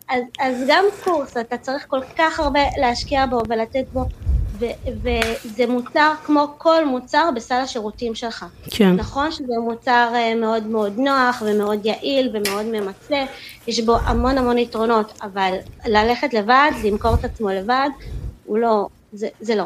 [0.08, 4.04] אז, אז גם קורס, אתה צריך כל כך הרבה להשקיע בו ולתת בו,
[5.02, 8.46] וזה מוצר כמו כל מוצר בסל השירותים שלך.
[8.70, 8.94] כן.
[8.94, 13.24] נכון שזה מוצר אה, מאוד מאוד נוח ומאוד יעיל ומאוד ממצה,
[13.66, 15.54] יש בו המון המון יתרונות, אבל
[15.86, 17.88] ללכת לבד, למכור את עצמו לבד,
[18.42, 19.64] הוא לא, זה, זה לא.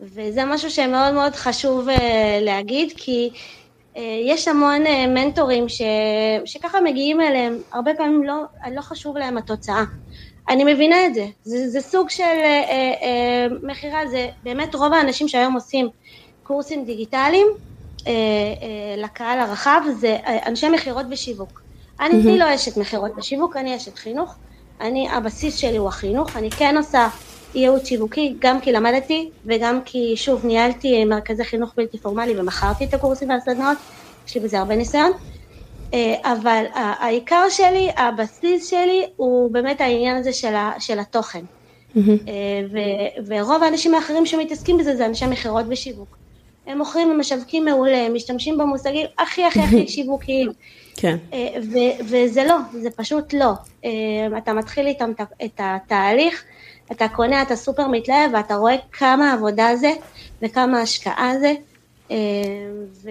[0.00, 1.92] וזה משהו שמאוד מאוד חשוב uh,
[2.40, 3.30] להגיד, כי
[3.94, 5.82] uh, יש המון מנטורים ש,
[6.44, 8.42] שככה מגיעים אליהם, הרבה פעמים לא,
[8.74, 9.84] לא חשוב להם התוצאה.
[10.48, 15.28] אני מבינה את זה, זה, זה סוג של uh, uh, מכירה, זה באמת רוב האנשים
[15.28, 15.88] שהיום עושים
[16.42, 17.46] קורסים דיגיטליים
[17.98, 18.06] uh, uh,
[18.96, 21.62] לקהל הרחב, זה uh, אנשי מכירות ושיווק.
[22.00, 22.38] אני mm-hmm.
[22.38, 24.34] לא אשת מכירות ושיווק, אני אשת חינוך,
[24.80, 27.08] אני, הבסיס שלי הוא החינוך, אני כן עושה
[27.54, 32.94] ייעוץ שיווקי, גם כי למדתי וגם כי שוב ניהלתי מרכזי חינוך בלתי פורמלי ומכרתי את
[32.94, 33.78] הקורסים והסדנאות,
[34.26, 35.18] יש לי בזה הרבה ניסיון, אה,
[36.24, 41.40] אבל העיקר שלי, הבסיס שלי הוא באמת העניין הזה של, ה, של התוכן.
[41.40, 41.98] Mm-hmm.
[42.72, 42.78] ו,
[43.26, 46.16] ורוב האנשים האחרים שמתעסקים בזה זה אנשי מכירות ושיווק.
[46.66, 50.52] הם מוכרים ומשווקים מעולה, הם משתמשים במושגים הכי הכי הכי שיווקיים.
[50.96, 51.16] כן.
[51.32, 53.52] אה, ו- וזה לא, זה פשוט לא.
[54.38, 55.10] אתה מתחיל איתם
[55.44, 56.44] את התהליך,
[56.92, 59.92] אתה קונה, אתה סופר מתלהב, ואתה רואה כמה עבודה זה
[60.42, 61.54] וכמה השקעה זה, אה,
[62.10, 63.10] ו,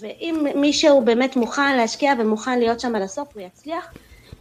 [0.00, 3.92] ואם מישהו באמת מוכן להשקיע ומוכן להיות שם עד הסוף, הוא יצליח,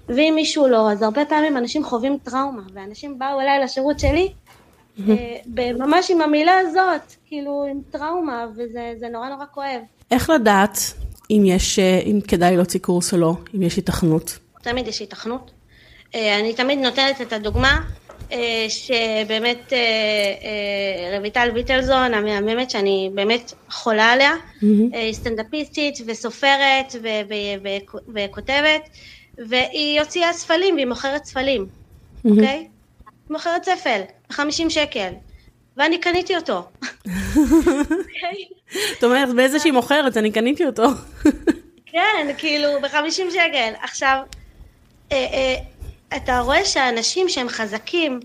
[0.09, 4.33] ואם מישהו לא, אז הרבה פעמים אנשים חווים טראומה, ואנשים באו אליי לשירות שלי,
[5.09, 5.13] אה,
[5.73, 9.81] ממש עם המילה הזאת, כאילו עם טראומה, וזה נורא נורא כואב.
[10.11, 10.77] איך לדעת
[11.31, 14.37] אם יש, אה, אם כדאי להוציא קורס או לא, אם יש התכנות?
[14.61, 15.51] תמיד יש התכנות.
[16.15, 18.06] אני תמיד נותנת את הדוגמה אה,
[18.69, 19.77] שבאמת אה,
[21.13, 24.31] אה, רויטל ביטלזון, המהממת שאני באמת חולה עליה,
[24.91, 26.95] היא סטנדאפיסטית וסופרת
[28.15, 28.89] וכותבת,
[29.37, 31.67] והיא הוציאה ספלים והיא מוכרת ספלים,
[32.25, 32.47] אוקיי?
[32.47, 32.67] היא
[33.29, 35.09] מוכרת ספל, ב-50 שקל.
[35.77, 36.63] ואני קניתי אותו.
[38.93, 40.87] זאת אומרת, באיזה שהיא מוכרת, אני קניתי אותו.
[41.85, 43.73] כן, כאילו, ב-50 שקל.
[43.81, 44.19] עכשיו,
[46.15, 48.19] אתה רואה שאנשים שהם חזקים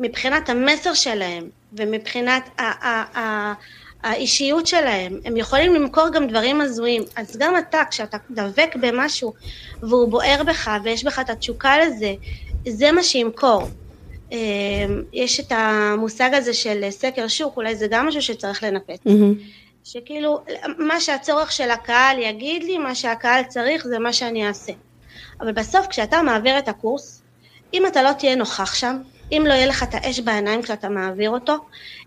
[0.00, 3.54] מבחינת המסר שלהם ומבחינת ה- ה- ה-
[4.02, 7.02] האישיות שלהם, הם יכולים למכור גם דברים הזויים.
[7.16, 9.32] אז גם אתה, כשאתה דבק במשהו
[9.82, 12.14] והוא בוער בך ויש בך את התשוקה לזה,
[12.68, 13.62] זה מה שימכור.
[14.32, 14.38] אמ,
[15.12, 19.00] יש את המושג הזה של סקר שוק, אולי זה גם משהו שצריך לנפץ.
[19.06, 19.42] Mm-hmm.
[19.84, 20.40] שכאילו,
[20.78, 24.72] מה שהצורך של הקהל יגיד לי, מה שהקהל צריך זה מה שאני אעשה.
[25.40, 27.22] אבל בסוף כשאתה מעביר את הקורס,
[27.74, 28.96] אם אתה לא תהיה נוכח שם,
[29.32, 31.56] אם לא יהיה לך את האש בעיניים כשאתה מעביר אותו,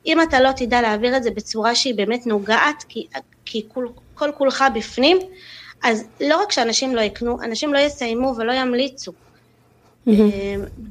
[0.05, 3.07] אם אתה לא תדע להעביר את זה בצורה שהיא באמת נוגעת, כי,
[3.45, 5.17] כי כל, כל כולך בפנים,
[5.83, 9.11] אז לא רק שאנשים לא יקנו, אנשים לא יסיימו ולא ימליצו.
[9.11, 10.11] Mm-hmm.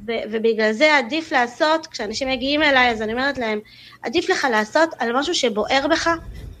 [0.07, 3.59] ו- ובגלל זה עדיף לעשות, כשאנשים מגיעים אליי, אז אני אומרת להם,
[4.01, 6.09] עדיף לך לעשות על משהו שבוער בך,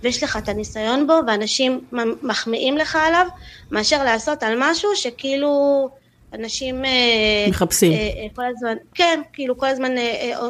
[0.03, 1.81] ויש לך את הניסיון בו, ואנשים
[2.21, 3.27] מחמיאים לך עליו,
[3.71, 5.89] מאשר לעשות על משהו שכאילו
[6.33, 6.85] אנשים...
[6.85, 7.91] אה, מחפשים.
[7.91, 9.91] אה, אה, כל הזמן, כן, כאילו כל הזמן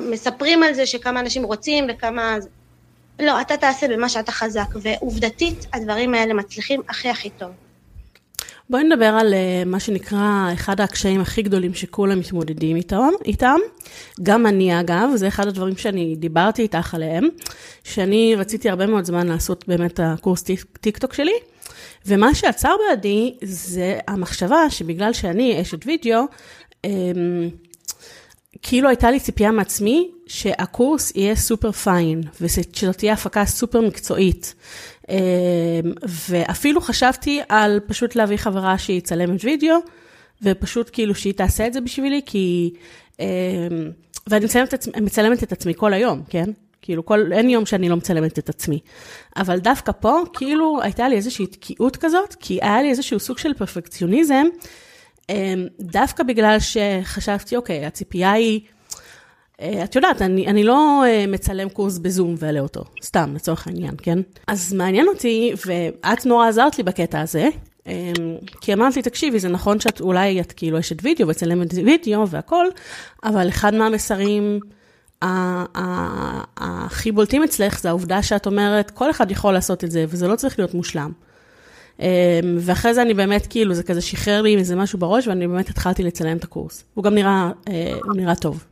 [0.10, 2.38] מספרים על זה שכמה אנשים רוצים וכמה...
[3.20, 7.50] לא, אתה תעשה במה שאתה חזק, ועובדתית הדברים האלה מצליחים הכי הכי טוב.
[8.70, 9.34] בואי נדבר על
[9.66, 13.58] מה שנקרא אחד הקשיים הכי גדולים שכולם מתמודדים איתם, איתם.
[14.24, 17.28] גם אני אגב, זה אחד הדברים שאני דיברתי איתך עליהם,
[17.84, 20.44] שאני רציתי הרבה מאוד זמן לעשות באמת הקורס
[20.82, 21.34] טיק טוק שלי,
[22.06, 26.22] ומה שעצר בעדי זה המחשבה שבגלל שאני אשת וידאו,
[26.86, 27.50] אמ,
[28.62, 34.56] כאילו הייתה לי ציפייה מעצמי שהקורס יהיה סופר פיין, ושזאת תהיה הפקה סופר מקצועית.
[35.10, 35.16] אמ,
[36.08, 39.76] ואפילו חשבתי על פשוט להביא חברה שהיא צלמת וידאו,
[40.42, 42.74] ופשוט כאילו שהיא תעשה את זה בשבילי, כי...
[43.20, 43.26] אמ,
[44.28, 46.50] ואני מצלמת, מצלמת את עצמי כל היום, כן?
[46.82, 48.80] כאילו, כל, אין יום שאני לא מצלמת את עצמי.
[49.38, 53.54] אבל דווקא פה, כאילו, הייתה לי איזושהי תקיעות כזאת, כי היה לי איזשהו סוג של
[53.54, 54.46] פרפקציוניזם,
[55.30, 58.62] אמ, דווקא בגלל שחשבתי, אוקיי, הציפייה היא,
[59.84, 64.20] את יודעת, אני, אני לא אה, מצלם קורס בזום ואעלה אותו, סתם, לצורך העניין, כן?
[64.48, 67.50] אז מעניין אותי, ואת נורא עזרת לי בקטע הזה,
[67.88, 67.92] אמ,
[68.62, 72.66] כי אמרת לי, תקשיבי, זה נכון שאת אולי את כאילו אשת וידאו וצלמת וידאו והכל,
[73.24, 74.60] אבל אחד מהמסרים...
[76.58, 80.36] הכי בולטים אצלך זה העובדה שאת אומרת, כל אחד יכול לעשות את זה, וזה לא
[80.36, 81.12] צריך להיות מושלם.
[82.00, 82.06] אמ,
[82.60, 86.04] ואחרי זה אני באמת, כאילו, זה כזה שחרר לי איזה משהו בראש, ואני באמת התחלתי
[86.04, 86.84] לצלם את הקורס.
[86.94, 88.64] הוא גם נראה, אה, הוא נראה טוב.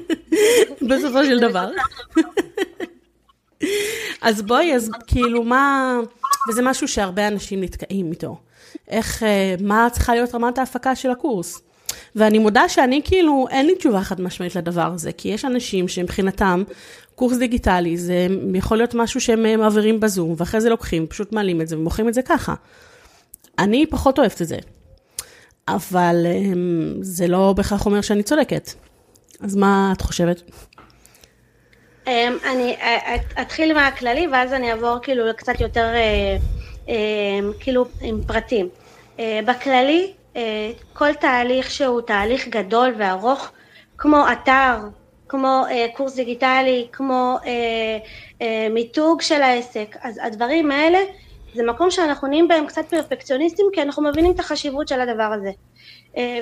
[0.88, 1.70] בסופו של דבר.
[4.22, 5.96] אז בואי, אז כאילו, מה...
[6.48, 8.36] וזה משהו שהרבה אנשים נתקעים איתו.
[8.88, 11.60] איך, אה, מה צריכה להיות רמת ההפקה של הקורס?
[12.16, 16.62] ואני מודה שאני כאילו, אין לי תשובה חד משמעית לדבר הזה, כי יש אנשים שמבחינתם,
[17.14, 21.68] קורס דיגיטלי זה יכול להיות משהו שהם מעבירים בזום, ואחרי זה לוקחים, פשוט מעלים את
[21.68, 22.54] זה ומוכרים את זה ככה.
[23.58, 24.56] אני פחות אוהבת את זה,
[25.68, 28.70] אבל אמ, זה לא בהכרח אומר שאני צודקת.
[29.40, 30.42] אז מה את חושבת?
[32.06, 32.76] אמ, אני
[33.40, 36.36] אתחיל מהכללי ואז אני אעבור כאילו קצת יותר אה,
[36.88, 38.68] אמ, כאילו עם פרטים.
[39.18, 43.50] אה, בכללי, אה, כל תהליך שהוא תהליך גדול וארוך,
[43.98, 44.78] כמו אתר,
[45.28, 47.38] כמו קורס דיגיטלי, כמו
[48.70, 50.98] מיתוג של העסק, אז הדברים האלה
[51.54, 55.50] זה מקום שאנחנו נהיים בהם קצת פרפקציוניסטים כי אנחנו מבינים את החשיבות של הדבר הזה.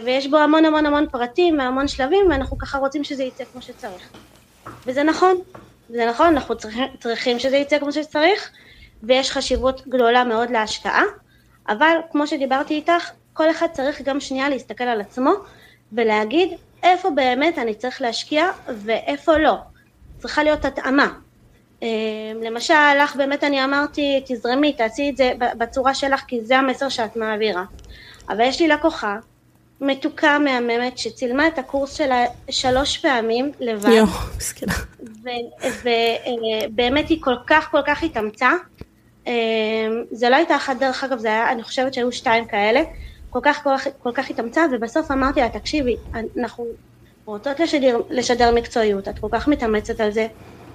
[0.05, 4.11] ויש בו המון המון המון פרטים והמון שלבים ואנחנו ככה רוצים שזה יצא כמו שצריך.
[4.87, 5.37] וזה נכון,
[5.89, 8.51] זה נכון, אנחנו צריכים, צריכים שזה יצא כמו שצריך,
[9.03, 11.03] ויש חשיבות גדולה מאוד להשקעה,
[11.69, 15.31] אבל כמו שדיברתי איתך, כל אחד צריך גם שנייה להסתכל על עצמו
[15.93, 16.51] ולהגיד
[16.83, 19.57] איפה באמת אני צריך להשקיע ואיפה לא.
[20.19, 21.13] צריכה להיות התאמה.
[21.83, 21.89] אה,
[22.43, 27.17] למשל, לך באמת אני אמרתי, תזרמי, תעשי את זה בצורה שלך, כי זה המסר שאת
[27.17, 27.65] מעבירה.
[28.29, 29.17] אבל יש לי לקוחה
[29.83, 33.89] מתוקה מהממת שצילמה את הקורס שלה שלוש פעמים לבד.
[33.89, 34.75] יואו, מסכנה.
[35.83, 38.51] ובאמת היא כל כך כל כך התאמצה.
[39.27, 39.33] אמ,
[40.11, 42.83] זה לא הייתה אחת דרך אגב, זה היה, אני חושבת שהיו שתיים כאלה.
[43.33, 43.71] כל כך כל
[44.03, 45.97] כל כך התאמצה, ובסוף אמרתי לה, תקשיבי,
[46.39, 46.67] אנחנו
[47.25, 50.27] רוצות לשדר, לשדר מקצועיות, את כל כך מתאמצת על זה,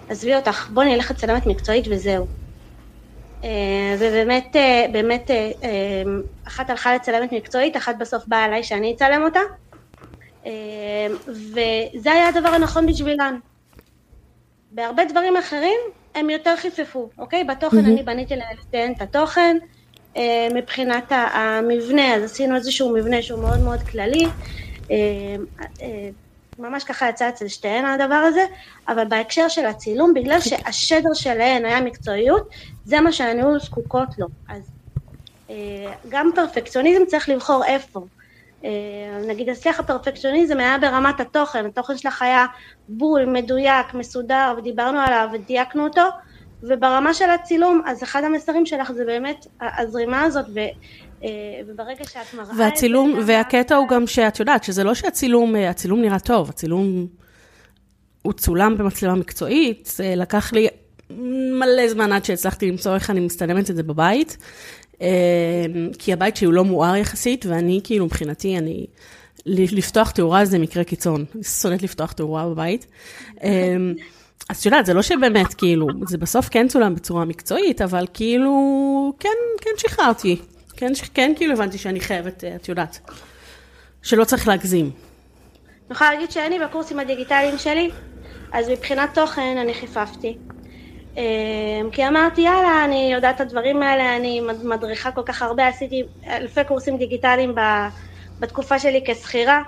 [0.09, 2.27] עזבי אותך, בואי נלך לצלמת מקצועית וזהו.
[3.43, 5.51] אה, ובאמת, אה, באמת, אה,
[6.47, 9.39] אחת הלכה לצלמת מקצועית, אחת בסוף באה אליי שאני אצלם אותה,
[11.27, 13.39] וזה היה הדבר הנכון בשבילן.
[14.71, 15.79] בהרבה דברים אחרים
[16.15, 17.43] הם יותר חיפפו, אוקיי?
[17.43, 17.89] בתוכן mm-hmm.
[17.89, 18.35] אני בניתי
[18.73, 19.57] להם את התוכן,
[20.53, 24.25] מבחינת המבנה, אז עשינו איזשהו מבנה שהוא מאוד מאוד כללי,
[26.59, 28.45] ממש ככה יצא אצל שתיהן הדבר הזה,
[28.87, 32.49] אבל בהקשר של הצילום, בגלל שהשדר שלהן היה מקצועיות,
[32.85, 34.27] זה מה שהניהול זקוקות לו.
[34.49, 34.71] אז
[35.49, 35.55] אה,
[36.09, 38.05] גם פרפקציוניזם צריך לבחור איפה.
[38.65, 38.69] אה,
[39.27, 42.45] נגיד השיח הפרפקציוניזם היה ברמת התוכן, התוכן שלך היה
[42.87, 46.01] בול, מדויק, מסודר, ודיברנו עליו ודייקנו אותו,
[46.63, 50.59] וברמה של הצילום, אז אחד המסרים שלך זה באמת הזרימה הזאת, ו...
[51.23, 51.29] אה,
[51.67, 52.63] וברגע שאת מראה את זה...
[52.63, 57.07] והצילום, והקטע הוא גם שאת יודעת, שזה לא שהצילום, הצילום נראה טוב, הצילום
[58.21, 60.67] הוא צולם במצלמה מקצועית, לקח לי
[61.59, 64.37] מלא זמן עד שהצלחתי למצוא איך אני מסתלמת את זה בבית,
[65.01, 65.07] אה,
[65.99, 68.85] כי הבית שלי הוא לא מואר יחסית, ואני כאילו מבחינתי, אני...
[69.49, 72.87] לפתוח תאורה זה מקרה קיצון, אני שונאת לפתוח תאורה בבית.
[74.49, 79.13] אז את יודעת, זה לא שבאמת, כאילו, זה בסוף כן צולם בצורה מקצועית, אבל כאילו,
[79.19, 79.29] כן,
[79.61, 80.41] כן שחררתי.
[80.77, 82.99] כן, כן כאילו הבנתי שאני חייבת, אה, את יודעת,
[84.01, 84.85] שלא צריך להגזים.
[84.85, 87.89] אני יכולה להגיד שאני בקורסים הדיגיטליים שלי,
[88.51, 90.37] אז מבחינת תוכן אני חיפפתי.
[91.17, 96.03] אמ, כי אמרתי יאללה אני יודעת את הדברים האלה, אני מדריכה כל כך הרבה, עשיתי
[96.27, 97.55] אלפי קורסים דיגיטליים
[98.39, 99.61] בתקופה שלי כשכירה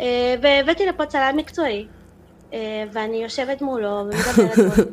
[0.00, 1.88] אה, והבאתי לפה צלם מקצועי
[2.92, 4.86] ואני יושבת מולו ומדברת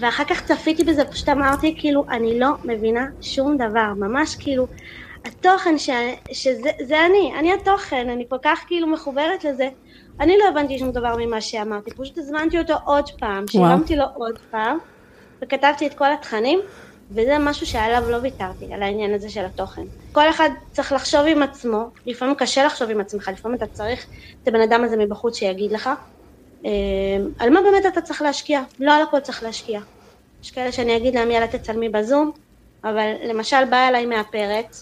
[0.00, 4.66] ואחר כך צפיתי בזה, פשוט אמרתי כאילו אני לא מבינה שום דבר, ממש כאילו
[5.24, 5.90] התוכן ש,
[6.32, 9.68] שזה אני, אני התוכן, אני כל כך כאילו מחוברת לזה.
[10.20, 14.38] אני לא הבנתי שום דבר ממה שאמרתי, פשוט הזמנתי אותו עוד פעם, שילמתי לו עוד
[14.50, 14.78] פעם,
[15.44, 16.60] וכתבתי את כל התכנים,
[17.10, 19.82] וזה משהו שעליו לא ויתרתי, על העניין הזה של התוכן.
[20.12, 24.06] כל אחד צריך לחשוב עם עצמו, לפעמים קשה לחשוב עם עצמך, לפעמים אתה צריך
[24.42, 26.15] את הבן אדם הזה מבחוץ שיגיד לך, אה,
[27.38, 29.80] על מה באמת אתה צריך להשקיע, לא על הכל צריך להשקיע.
[30.42, 32.30] יש כאלה שאני אגיד להם יאללה תצלמי בזום,
[32.84, 34.76] אבל למשל באה אליי מאפרת,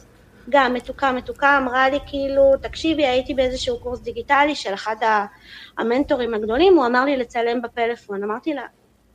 [0.49, 4.97] גם מתוקה מתוקה אמרה לי כאילו, תקשיבי, הייתי באיזשהו קורס דיגיטלי של אחד
[5.79, 8.25] המנטורים הגדולים, הוא אמר לי לצלם בפלאפון.
[8.25, 8.62] אמרתי לה,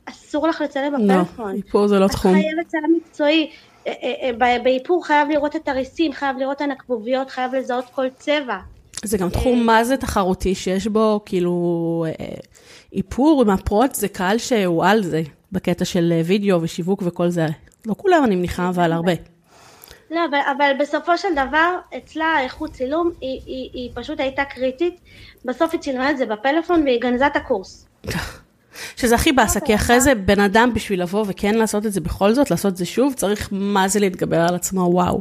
[0.04, 1.50] אסור לך לצלם לא, בפלאפון.
[1.50, 2.30] לא, איפור זה לא תחום.
[2.30, 3.50] את חייבת צלם מקצועי.
[3.86, 8.56] אה, אה, אה, באיפור חייב לראות את הריסים, חייב לראות הנקבוביות, חייב לזהות כל צבע.
[9.04, 12.04] זה גם תחום מה זה תחרותי, שיש בו כאילו
[12.92, 15.22] איפור מהפרוט, זה קהל שהוא על זה,
[15.52, 17.46] בקטע של וידאו ושיווק וכל זה.
[17.86, 19.12] לא כולם אני מניחה, אבל הרבה.
[20.10, 25.00] לא, אבל, אבל בסופו של דבר, אצלה האיכות צילום היא, היא, היא פשוט הייתה קריטית.
[25.44, 27.88] בסוף היא צילמה את זה בפלאפון והיא גנזה את הקורס.
[28.96, 32.32] שזה הכי באסה, כי אחרי זה בן אדם בשביל לבוא וכן לעשות את זה בכל
[32.32, 35.20] זאת, לעשות את זה שוב, צריך מה זה להתגבר על עצמו, וואו.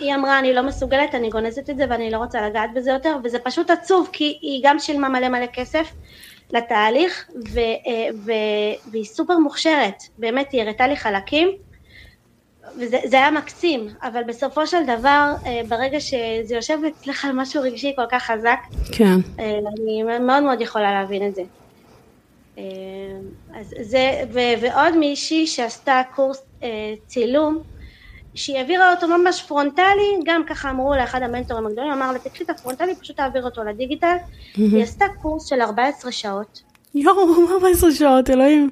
[0.00, 3.16] היא אמרה, אני לא מסוגלת, אני גונזת את זה ואני לא רוצה לגעת בזה יותר,
[3.24, 5.92] וזה פשוט עצוב, כי היא גם שילמה מלא מלא כסף
[6.52, 8.32] לתהליך, ו, אה, ו,
[8.90, 11.48] והיא סופר מוכשרת, באמת, היא הראתה לי חלקים.
[12.76, 17.92] וזה היה מקסים, אבל בסופו של דבר, אה, ברגע שזה יושב אצלך על משהו רגשי
[17.96, 18.58] כל כך חזק,
[18.92, 19.20] כן.
[19.38, 21.42] אה, אני מאוד מאוד יכולה להבין את זה.
[23.54, 26.42] אז זה, ו, ועוד מישהי שעשתה קורס
[27.06, 27.62] צילום,
[28.34, 32.50] שהיא העבירה אותו ממש פרונטלי, גם ככה אמרו לאחד המנטורים הגדולים, אמר לה, תקחי את
[32.50, 34.16] הפרונטלי, פשוט תעביר אותו לדיגיטל.
[34.54, 36.62] היא עשתה קורס של 14 שעות.
[36.94, 38.70] יואו, 14 שעות, אלוהים.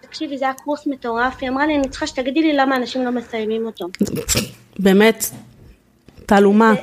[0.00, 3.10] תקשיבי, זה היה קורס מטורף, היא אמרה לי, אני צריכה שתגידי לי למה אנשים לא
[3.10, 3.86] מסיימים אותו.
[4.78, 5.24] באמת,
[6.26, 6.74] תעלומה.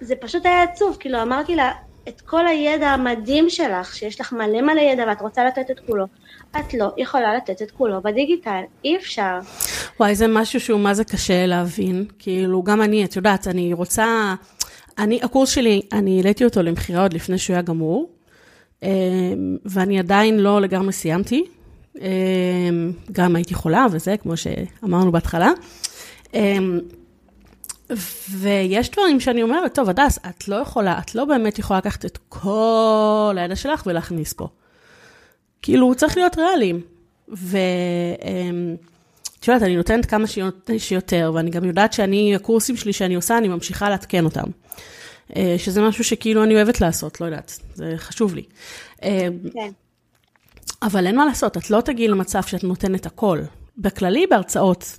[0.00, 1.72] זה פשוט היה עצוב, כאילו אמרתי לה,
[2.08, 6.04] את כל הידע המדהים שלך, שיש לך מלא מלא ידע ואת רוצה לתת את כולו,
[6.60, 9.38] את לא יכולה לתת את כולו בדיגיטל, אי אפשר.
[10.00, 14.34] וואי, זה משהו שהוא מה זה קשה להבין, כאילו, גם אני, את יודעת, אני רוצה,
[14.98, 18.10] אני, הקורס שלי, אני העליתי אותו למכירה עוד לפני שהוא היה גמור,
[18.82, 18.88] אמ,
[19.64, 21.44] ואני עדיין לא לגמרי סיימתי.
[22.00, 25.50] אמ, גם הייתי חולה וזה, כמו שאמרנו בהתחלה.
[26.34, 26.80] אמ,
[28.30, 32.18] ויש דברים שאני אומרת, טוב, הדס, את לא יכולה, את לא באמת יכולה לקחת את
[32.28, 34.48] כל הידע שלך ולהכניס פה.
[35.62, 36.80] כאילו, צריך להיות ריאליים.
[37.28, 38.78] ואת
[39.48, 40.24] יודעת, אני נותנת כמה
[40.78, 44.44] שיותר, ואני גם יודעת שאני, הקורסים שלי שאני עושה, אני ממשיכה לעדכן אותם.
[45.36, 48.42] אה, שזה משהו שכאילו אני אוהבת לעשות, לא יודעת, זה חשוב לי.
[49.02, 49.70] אה, כן.
[50.82, 53.40] אבל אין מה לעשות, את לא תגיעי למצב שאת נותנת הכל.
[53.78, 54.96] בכללי, בהרצאות,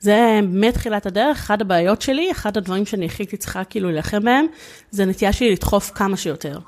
[0.00, 4.46] זה מתחילת הדרך, אחת הבעיות שלי, אחד הדברים שאני הכי צריכה כאילו להילחם בהם,
[4.90, 6.58] זה הנטייה שלי לדחוף כמה שיותר.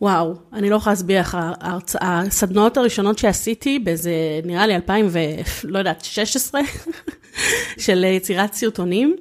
[0.00, 1.38] וואו, אני לא יכולה להסביר איך
[2.00, 4.12] הסדנאות הראשונות שעשיתי באיזה,
[4.44, 5.18] נראה לי 2000 ו...
[5.64, 6.60] לא יודעת, 16,
[7.84, 9.16] של יצירת סרטונים,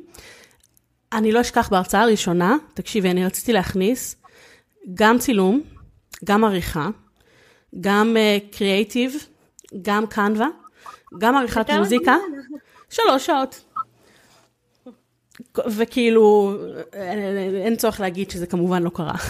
[1.13, 4.15] אני לא אשכח בהרצאה הראשונה, תקשיבי, אני רציתי להכניס
[4.93, 5.61] גם צילום,
[6.24, 6.89] גם עריכה,
[7.82, 8.17] גם
[8.51, 10.47] קריאייטיב, uh, גם קנווה,
[11.17, 12.15] גם עריכת מוזיקה,
[12.89, 13.63] שלוש שעות.
[15.67, 16.55] וכאילו,
[17.63, 19.15] אין צורך להגיד שזה כמובן לא קרה.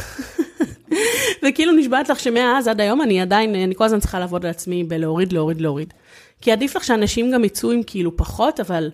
[1.43, 4.83] וכאילו נשבעת לך שמאז עד היום אני עדיין, אני כל הזמן צריכה לעבוד על עצמי
[4.83, 5.93] בלהוריד, להוריד, להוריד.
[6.41, 8.91] כי עדיף לך שאנשים גם יצאו עם כאילו פחות, אבל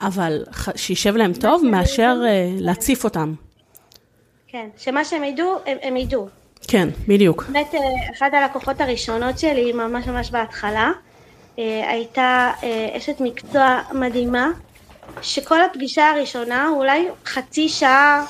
[0.00, 0.44] אבל
[0.76, 3.34] שישב להם טוב מאשר uh, להציף אותם.
[4.48, 6.28] כן, שמה שהם ידעו, הם, הם ידעו.
[6.68, 7.44] כן, בדיוק.
[7.44, 7.80] באמת, אה,
[8.16, 10.90] אחת הלקוחות הראשונות שלי, ממש ממש בהתחלה,
[11.58, 12.50] אה, הייתה
[12.96, 14.50] אשת מקצוע מדהימה,
[15.22, 18.26] שכל הפגישה הראשונה, אולי חצי שעה,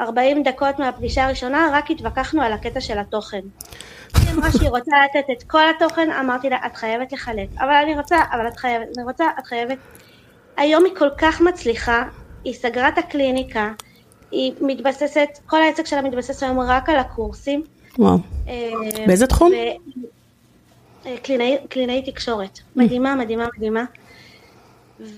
[0.00, 3.40] 40 דקות מהפגישה הראשונה, רק התווכחנו על הקטע של התוכן.
[4.14, 7.48] היא אמרה שהיא רוצה לתת את כל התוכן, אמרתי לה, את חייבת לחלק.
[7.58, 9.78] אבל אני רוצה, אבל את חייבת, אני רוצה, את חייבת.
[10.56, 12.04] היום היא כל כך מצליחה,
[12.44, 13.72] היא סגרה את הקליניקה,
[14.30, 17.62] היא מתבססת, כל העסק שלה מתבסס היום רק על הקורסים.
[17.98, 18.18] וואו.
[18.48, 18.70] אה,
[19.06, 19.52] באיזה תחום?
[21.06, 22.58] אה, קלינאי, קלינאי תקשורת.
[22.76, 23.84] מדהימה, מדהימה, מדהימה.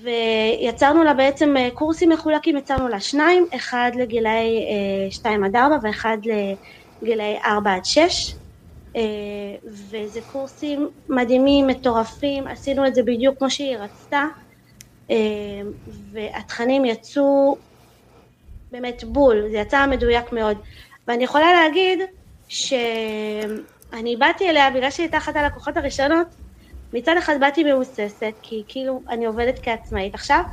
[0.01, 4.65] ויצרנו לה בעצם אה, קורסים מחולקים, יצרנו לה שניים, אחד לגילאי
[5.09, 6.17] 2 עד 4 ואחד
[7.01, 8.35] לגילאי 4 עד 6.
[9.65, 14.23] וזה קורסים מדהימים, מטורפים, עשינו את זה בדיוק כמו שהיא רצתה.
[16.11, 17.57] והתכנים יצאו
[18.71, 20.57] באמת בול, זה יצא מדויק מאוד.
[21.07, 21.99] ואני יכולה להגיד
[22.47, 26.27] שאני באתי אליה, בגלל שהיא הייתה אחת הלקוחות הראשונות,
[26.95, 30.43] מצד אחד באתי מבוססת, כי כאילו אני עובדת כעצמאית עכשיו,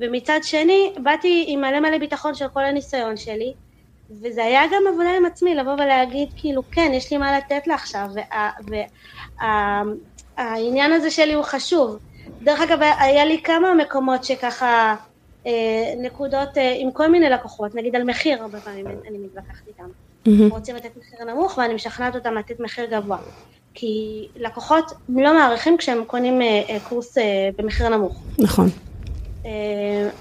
[0.00, 3.54] ומצד שני באתי עם מלא מלא ביטחון של כל הניסיון שלי,
[4.10, 7.74] וזה היה גם עבודה עם עצמי, לבוא ולהגיד כאילו כן, יש לי מה לתת לה
[7.74, 8.06] עכשיו,
[9.48, 11.98] והעניין וה, הזה שלי הוא חשוב.
[12.42, 14.96] דרך אגב, היה לי כמה מקומות שככה,
[15.46, 19.84] אה, נקודות אה, עם כל מיני לקוחות, נגיד על מחיר, הרבה פעמים אני מתווכחת איתם.
[20.28, 20.52] Mm-hmm.
[20.54, 23.18] רוצים לתת מחיר נמוך ואני משכנעת אותם לתת מחיר גבוה.
[23.74, 28.22] כי לקוחות לא מעריכים כשהם קונים אה, אה, קורס אה, במחיר נמוך.
[28.38, 28.68] נכון.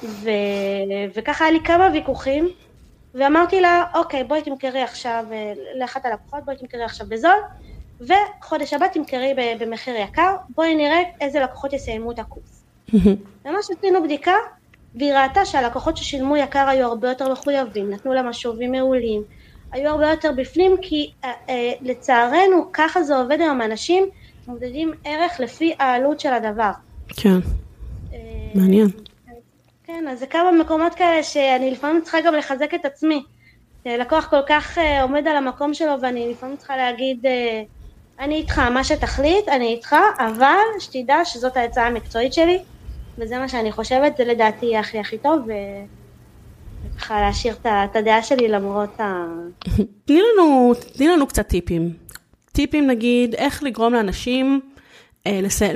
[0.04, 0.30] ו,
[1.16, 2.50] וככה היה לי כמה ויכוחים,
[3.16, 5.26] ואמרתי לה, אוקיי, בואי תמכרי עכשיו,
[5.80, 7.38] לאחת הלקוחות, בואי תמכרי עכשיו בזול,
[8.02, 12.64] וחודש הבא תמכרי במחיר יקר, בואי נראה איזה לקוחות יסיימו את הקורס.
[13.46, 14.34] ממש עשינו בדיקה,
[14.96, 19.24] והיא ראתה שהלקוחות ששילמו יקר היו הרבה יותר מחויבים, נתנו לה משובים מעולים,
[19.72, 24.06] היו הרבה יותר בפנים, כי אה, אה, לצערנו ככה זה עובד היום, אנשים
[24.48, 26.72] מודדים ערך לפי העלות של הדבר.
[27.08, 27.40] כן,
[28.14, 28.20] אה,
[28.56, 28.88] מעניין.
[29.84, 33.24] כן, אז זה כמה מקומות כאלה שאני לפעמים צריכה גם לחזק את עצמי.
[33.86, 37.26] לקוח כל כך עומד על המקום שלו ואני לפעמים צריכה להגיד
[38.20, 42.60] אני איתך, מה שתחליט, אני איתך, אבל שתדע שזאת העצה המקצועית שלי,
[43.18, 45.48] וזה מה שאני חושבת, זה לדעתי יהיה הכי הכי טוב,
[46.96, 49.26] וככה להשאיר את הדעה שלי למרות ה...
[50.06, 51.94] תני לנו, תני לנו קצת טיפים.
[52.52, 54.60] טיפים נגיד, איך לגרום לאנשים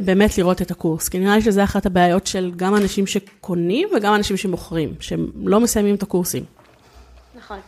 [0.06, 4.16] באמת לראות את הקורס, כי נראה לי שזה אחת הבעיות של גם אנשים שקונים וגם
[4.16, 6.44] אנשים שמוכרים, שהם לא מסיימים את הקורסים.
[7.36, 7.60] נכון.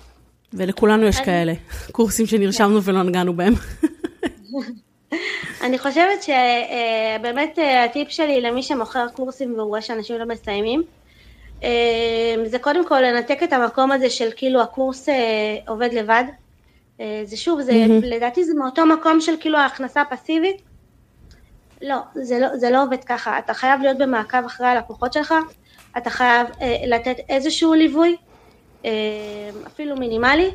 [0.53, 1.25] ולכולנו יש אני...
[1.25, 1.53] כאלה,
[1.91, 3.53] קורסים שנרשמנו ולא נגענו בהם.
[5.65, 10.83] אני חושבת שבאמת הטיפ שלי למי שמוכר קורסים והוא רואה שאנשים לא מסיימים,
[12.45, 15.09] זה קודם כל לנתק את המקום הזה של כאילו הקורס
[15.67, 16.23] עובד לבד.
[17.23, 18.05] זה שוב, זה, mm-hmm.
[18.05, 20.61] לדעתי זה מאותו מקום של כאילו ההכנסה הפסיבית.
[21.81, 23.39] לא זה, לא, זה לא עובד ככה.
[23.39, 25.33] אתה חייב להיות במעקב אחרי הלקוחות שלך,
[25.97, 28.15] אתה חייב אה, לתת איזשהו ליווי,
[28.85, 28.91] אה,
[29.67, 30.51] אפילו מינימלי,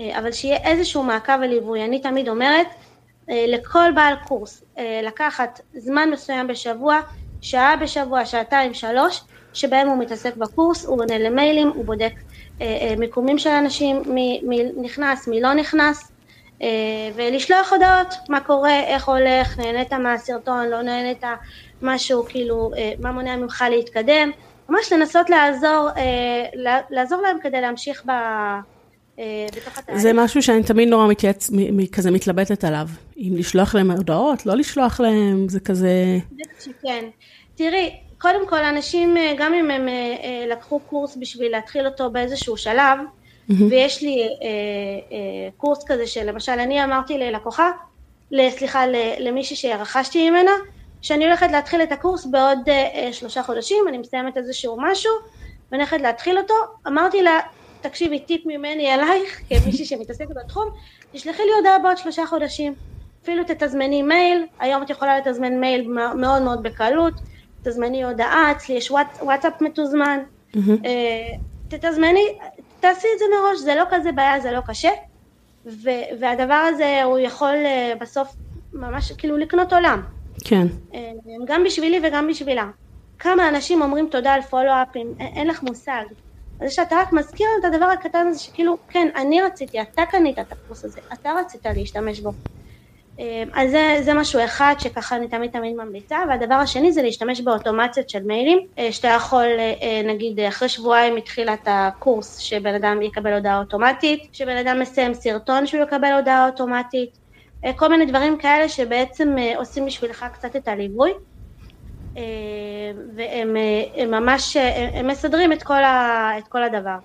[0.00, 1.84] אה, אבל שיהיה איזשהו מעקב וליווי.
[1.84, 2.66] אני תמיד אומרת,
[3.30, 7.00] אה, לכל בעל קורס, אה, לקחת זמן מסוים בשבוע,
[7.40, 9.20] שעה בשבוע, שעתיים, שלוש,
[9.56, 12.12] שבהם הוא מתעסק בקורס, הוא עונה למיילים, הוא בודק
[12.60, 16.12] אה, אה, מיקומים של אנשים, מי, מי נכנס, מי לא נכנס,
[16.62, 16.68] אה,
[17.14, 21.22] ולשלוח הודעות, מה קורה, איך הולך, נהנית מהסרטון, לא נהנית
[21.82, 24.30] משהו, כאילו, מה מונע ממך להתקדם,
[24.68, 25.88] ממש לנסות לעזור,
[26.90, 28.10] לעזור להם כדי להמשיך ב...
[29.56, 30.00] בתוך התהליך.
[30.02, 31.50] זה משהו שאני תמיד נורא מתייעץ,
[31.92, 32.88] כזה מתלבטת עליו.
[33.16, 36.18] אם לשלוח להם הודעות, לא לשלוח להם, זה כזה...
[36.82, 37.04] כן.
[37.54, 42.10] תראי, קודם כל אנשים, אה, גם אם הם אה, אה, לקחו קורס בשביל להתחיל אותו
[42.10, 43.54] באיזשהו שלב, mm-hmm.
[43.70, 44.28] ויש לי אה,
[45.12, 47.70] אה, קורס כזה שלמשל אני אמרתי ללקוחה,
[48.50, 48.84] סליחה,
[49.18, 50.50] למישהי שרכשתי ממנה,
[51.02, 55.12] שאני הולכת להתחיל את הקורס בעוד אה, שלושה חודשים, אני מסיימת איזשהו משהו,
[55.72, 56.54] ואני הולכת להתחיל אותו,
[56.86, 57.40] אמרתי לה,
[57.80, 60.68] תקשיבי, טיפ ממני אלייך, כמישהי שמתעסקת בתחום,
[61.12, 62.74] תשלחי לי הודעה בעוד שלושה חודשים.
[63.22, 67.14] אפילו תתזמני מייל, היום את יכולה לתזמן מייל מאוד מאוד בקלות,
[67.68, 68.90] תזמני הודעה, אצלי יש
[69.20, 70.18] וואטסאפ מתוזמן,
[70.54, 70.58] mm-hmm.
[71.68, 72.38] תתזמני,
[72.80, 74.90] תעשי את זה מראש, זה לא כזה בעיה, זה לא קשה,
[75.66, 78.34] ו- והדבר הזה הוא יכול אה, בסוף
[78.72, 80.02] ממש כאילו לקנות עולם.
[80.44, 80.66] כן.
[80.94, 81.12] אה,
[81.44, 82.70] גם בשבילי וגם בשבילה.
[83.18, 86.04] כמה אנשים אומרים תודה על פולו-אפים, אין לך מושג.
[86.60, 90.52] זה שאתה רק מזכיר את הדבר הקטן הזה שכאילו, כן, אני רציתי, אתה קנית את
[90.52, 92.32] הקורס הזה, אתה רצית להשתמש בו.
[93.18, 97.40] אמ, אז זה, זה משהו אחד שככה אני תמיד תמיד ממליצה, והדבר השני זה להשתמש
[97.40, 103.02] באוטומציות של מיילים, אה, שאתה יכול אה, אה, נגיד אחרי שבועיים מתחילת הקורס שבן אדם
[103.02, 107.18] יקבל הודעה אוטומטית, שבן אדם מסיים סרטון שהוא יקבל הודעה אוטומטית,
[107.76, 111.12] כל מיני דברים כאלה שבעצם עושים בשבילך קצת את הליווי.
[113.16, 113.56] והם
[113.96, 114.56] הם ממש,
[114.94, 116.96] הם מסדרים את כל, ה, את כל הדבר.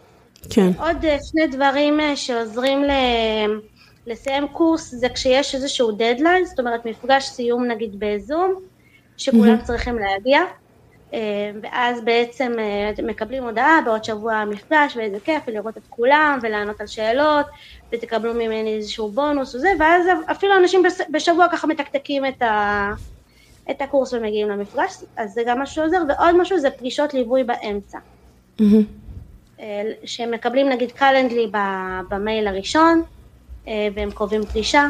[0.50, 0.72] כן.
[0.80, 0.98] עוד
[1.32, 3.60] שני דברים שעוזרים להם
[4.08, 8.54] לסיים קורס זה כשיש איזשהו דדליין, זאת אומרת מפגש סיום נגיד בזום,
[9.18, 9.66] שכולם mm-hmm.
[9.66, 10.42] צריכים להגיע,
[11.14, 16.82] אה, ואז בעצם אה, מקבלים הודעה בעוד שבוע מפגש ואיזה כיף לראות את כולם ולענות
[16.82, 17.46] על שאלות
[17.92, 22.92] ותקבלו ממני איזשהו בונוס וזה, ואז אפילו אנשים בשבוע ככה מתקתקים את, ה,
[23.72, 27.98] את הקורס ומגיעים למפגש, אז זה גם משהו שעוזר, ועוד משהו זה פגישות ליווי באמצע.
[28.60, 29.62] Mm-hmm.
[30.06, 31.52] שמקבלים נגיד קלנדלי
[32.10, 33.21] במייל הראשון, אה,
[33.68, 34.88] והם קובעים פגישה,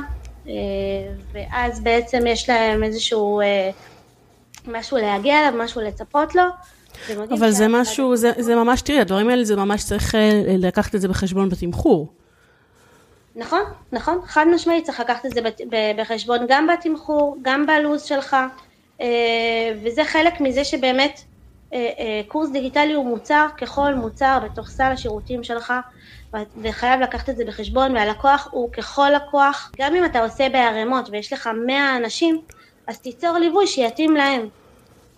[0.48, 0.54] אה,
[1.34, 3.70] ואז בעצם יש להם איזשהו אה,
[4.68, 6.44] משהו להגיע אליו, משהו לצפות לו.
[7.34, 10.16] אבל זה משהו, זה, זה ממש, תראי, הדברים האלה זה ממש צריך
[10.48, 12.08] לקחת את זה בחשבון בתמחור.
[13.36, 13.62] נכון,
[13.92, 15.42] נכון, חד משמעית צריך לקחת את זה
[15.98, 18.36] בחשבון גם בתמחור, גם בלו"ז שלך,
[19.84, 21.22] וזה חלק מזה שבאמת
[22.28, 25.74] קורס דיגיטלי הוא מוצר ככל מוצר בתוך סל השירותים שלך,
[26.62, 31.34] וחייב לקחת את זה בחשבון, והלקוח הוא ככל לקוח, גם אם אתה עושה בערימות ויש
[31.34, 32.42] לך 100 אנשים,
[32.88, 34.48] אז תיצור ליווי שיתאים להם.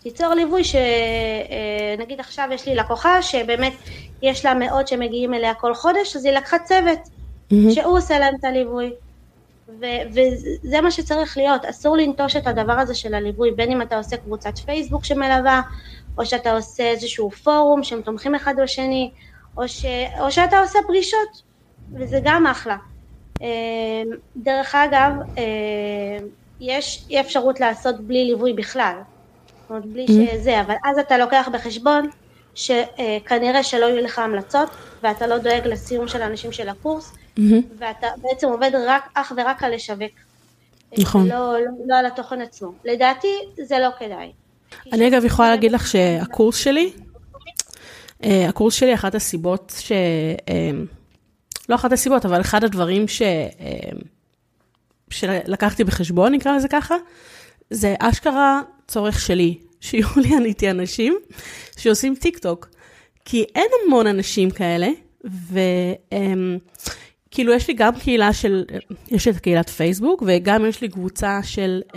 [0.04, 3.74] תיצור ליווי שנגיד אה, עכשיו יש לי לקוחה שבאמת
[4.22, 7.56] יש לה מאות שמגיעים אליה כל חודש, אז היא לקחה צוות mm-hmm.
[7.72, 8.94] שהוא עושה להם את הליווי.
[9.80, 13.98] ו- וזה מה שצריך להיות, אסור לנטוש את הדבר הזה של הליווי, בין אם אתה
[13.98, 15.62] עושה קבוצת פייסבוק שמלווה,
[16.18, 19.12] או שאתה עושה איזשהו פורום שהם תומכים אחד בשני,
[19.58, 19.86] או, ש,
[20.20, 21.42] או שאתה עושה פרישות,
[21.94, 22.78] וזה גם אחלה.
[23.42, 23.48] אה,
[24.36, 25.44] דרך אגב, אה,
[26.60, 28.96] יש אפשרות לעשות בלי ליווי בכלל,
[29.62, 30.06] זאת אומרת בלי.
[30.08, 32.10] שזה, אבל אז אתה לוקח בחשבון
[32.56, 34.70] שכנראה שלא יהיו לך המלצות,
[35.04, 37.14] ואתה לא דואג לסיום של האנשים של הקורס.
[37.78, 40.12] ואתה בעצם עובד רק, אך ורק על לשווק.
[40.98, 41.28] נכון.
[41.28, 42.72] לא, לא, לא על התוכן עצמו.
[42.86, 43.28] לדעתי
[43.64, 44.32] זה לא כדאי.
[44.94, 46.94] אני אגב יכולה להגיד לך שהקורס שלי,
[48.24, 49.92] הקורס שלי, אחת הסיבות ש...
[49.92, 50.52] Uh,
[51.70, 53.22] לא אחת הסיבות, אבל אחד הדברים ש...
[53.22, 54.06] Uh,
[55.10, 56.96] שלקחתי בחשבון, נקרא לזה ככה,
[57.70, 61.16] זה אשכרה צורך שלי, שיהיו לי עניתי אנשים
[61.78, 62.70] שעושים טיק טוק.
[63.26, 64.90] כי אין המון אנשים כאלה,
[65.24, 66.64] וכאילו
[67.54, 68.64] um, יש לי גם קהילה של,
[69.08, 71.96] יש את קהילת פייסבוק, וגם יש לי קבוצה של um,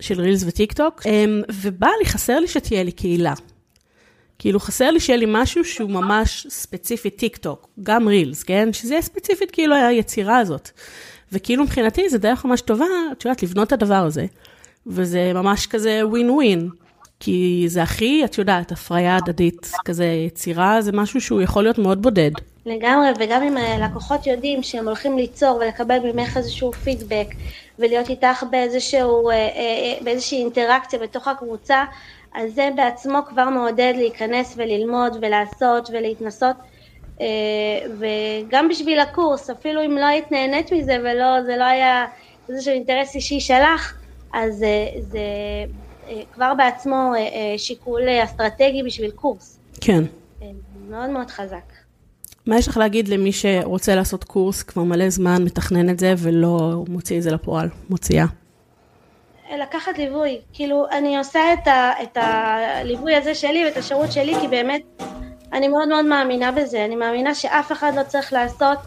[0.00, 3.34] של רילס וטיק טוק, אמ, ובא לי, חסר לי שתהיה לי קהילה.
[4.38, 8.72] כאילו חסר לי שיהיה לי משהו שהוא ממש ספציפי טיק טוק, גם רילס, כן?
[8.72, 10.70] שזה יהיה ספציפית כאילו היצירה הזאת.
[11.32, 14.26] וכאילו מבחינתי זה דרך ממש טובה, את יודעת, לבנות את הדבר הזה.
[14.86, 16.68] וזה ממש כזה ווין ווין.
[17.20, 22.02] כי זה הכי, את יודעת, הפריה הדדית, כזה יצירה, זה משהו שהוא יכול להיות מאוד
[22.02, 22.30] בודד.
[22.66, 27.26] לגמרי, וגם אם הלקוחות יודעים שהם הולכים ליצור ולקבל ממך איזשהו פידבק,
[27.78, 31.84] ולהיות איתך באיזשהו, אה, אה, באיזושהי אינטראקציה בתוך הקבוצה,
[32.34, 36.56] אז זה בעצמו כבר מעודד להיכנס וללמוד ולעשות ולהתנסות.
[37.20, 37.26] אה,
[37.98, 42.06] וגם בשביל הקורס, אפילו אם לא היית נהנית מזה וזה לא היה
[42.48, 43.94] איזשהו אינטרס אישי שלך,
[44.32, 45.20] אז זה, זה
[46.32, 47.12] כבר בעצמו
[47.56, 49.58] שיקול אסטרטגי בשביל קורס.
[49.80, 50.04] כן.
[50.90, 51.72] מאוד מאוד חזק.
[52.46, 56.84] מה יש לך להגיד למי שרוצה לעשות קורס כבר מלא זמן, מתכנן את זה ולא
[56.88, 58.26] מוציא את זה לפועל, מוציאה?
[59.58, 64.48] לקחת ליווי, כאילו אני עושה את, ה, את הליווי הזה שלי ואת השירות שלי כי
[64.48, 64.82] באמת
[65.52, 68.78] אני מאוד מאוד מאמינה בזה, אני מאמינה שאף אחד לא צריך לעשות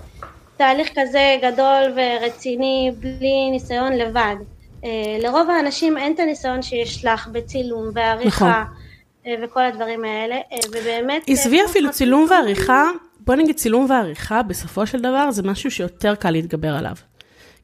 [0.57, 4.35] תהליך כזה גדול ורציני בלי ניסיון לבד.
[4.83, 9.43] אה, לרוב האנשים אין את הניסיון שיש לך בצילום ועריכה נכון.
[9.43, 11.23] וכל הדברים האלה, אה, ובאמת...
[11.27, 12.83] עזבי אפילו צילום ועריכה,
[13.19, 16.95] בוא נגיד צילום ועריכה, בסופו של דבר זה משהו שיותר קל להתגבר עליו.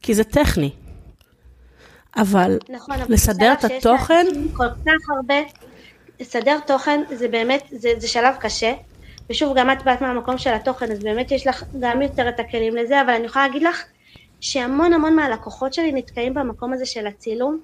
[0.02, 0.72] כי זה טכני.
[2.18, 4.26] אבל נכון, לסדר את התוכן...
[4.54, 5.36] כל כך הרבה,
[6.20, 8.74] לסדר תוכן זה באמת, זה, זה שלב קשה.
[9.30, 12.76] ושוב, גם את באת מהמקום של התוכן, אז באמת יש לך גם יותר את הכלים
[12.76, 13.84] לזה, אבל אני יכולה להגיד לך
[14.42, 17.60] שהמון המון מהלקוחות שלי נתקעים במקום הזה של הצילום.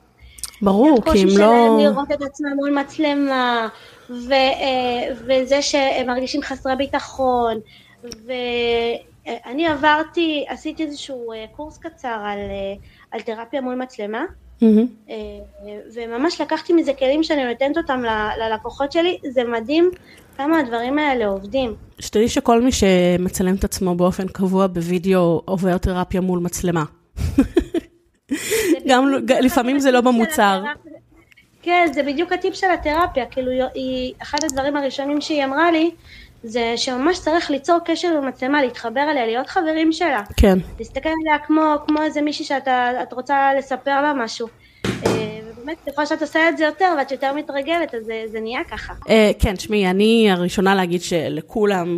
[0.62, 1.12] ברור, כי הם לא...
[1.12, 3.68] קושי שלהם לראות את עצמם מול מצלמה,
[4.10, 7.58] ו, אה, וזה שהם מרגישים חסרי ביטחון,
[8.04, 12.76] ואני עברתי, עשיתי איזשהו אה, קורס קצר על, אה,
[13.12, 14.24] על תרפיה מול מצלמה,
[14.62, 15.18] mm-hmm.
[15.96, 18.02] וממש לקחתי מזה כלים שאני נותנת אותם
[18.40, 19.92] ללקוחות שלי, זה מדהים
[20.38, 21.76] כמה הדברים האלה עובדים.
[22.00, 26.84] שתדעי שכל מי שמצלם את עצמו באופן קבוע בווידאו עובר תרפיה מול מצלמה.
[28.88, 30.64] גם לפעמים זה לא במוצר.
[31.62, 35.92] כן, זה בדיוק הטיפ של התרפיה, כאילו היא, אחד הדברים הראשונים שהיא אמרה לי,
[36.44, 40.22] זה שממש צריך ליצור קשר עם המצלמה, להתחבר אליה, להיות חברים שלה.
[40.38, 40.58] כן.
[40.80, 44.48] להסתכל עליה כמו, כמו איזה מישהי שאת רוצה לספר לה משהו.
[44.86, 48.64] אה, ובאמת, ככל שאת עושה את זה יותר ואת יותר מתרגלת, אז זה, זה נהיה
[48.72, 48.94] ככה.
[49.10, 51.98] אה, כן, תשמעי, אני הראשונה להגיד שלכולם,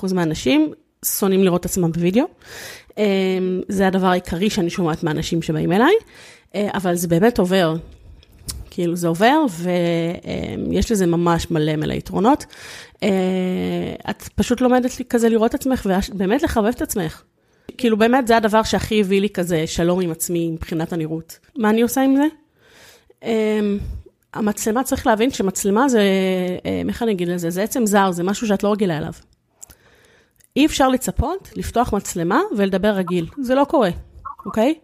[0.00, 0.72] 99% מהאנשים
[1.04, 2.24] שונאים לראות עצמם בווידאו.
[2.98, 3.04] אה,
[3.68, 5.94] זה הדבר העיקרי שאני שומעת מהאנשים שבאים אליי,
[6.54, 7.74] אבל זה באמת עובר.
[8.80, 9.44] כאילו זה עובר,
[10.70, 12.44] ויש לזה ממש מלא מלא יתרונות.
[14.10, 17.22] את פשוט לומדת כזה לראות את עצמך, ובאמת לחבב את עצמך.
[17.78, 21.38] כאילו באמת זה הדבר שהכי הביא לי כזה שלום עם עצמי מבחינת הנראות.
[21.56, 22.26] מה אני עושה עם זה?
[24.34, 26.02] המצלמה, צריך להבין שמצלמה זה,
[26.88, 27.50] איך אני אגיד לזה?
[27.50, 29.12] זה עצם זר, זה משהו שאת לא רגילה אליו.
[30.56, 33.26] אי אפשר לצפות, לפתוח מצלמה ולדבר רגיל.
[33.42, 33.90] זה לא קורה,
[34.46, 34.74] אוקיי?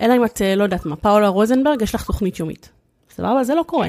[0.00, 2.70] אלא אם את, לא יודעת מה, פאולה רוזנברג, יש לך תוכנית יומית.
[3.18, 3.44] סבבה?
[3.44, 3.88] זה לא קורה.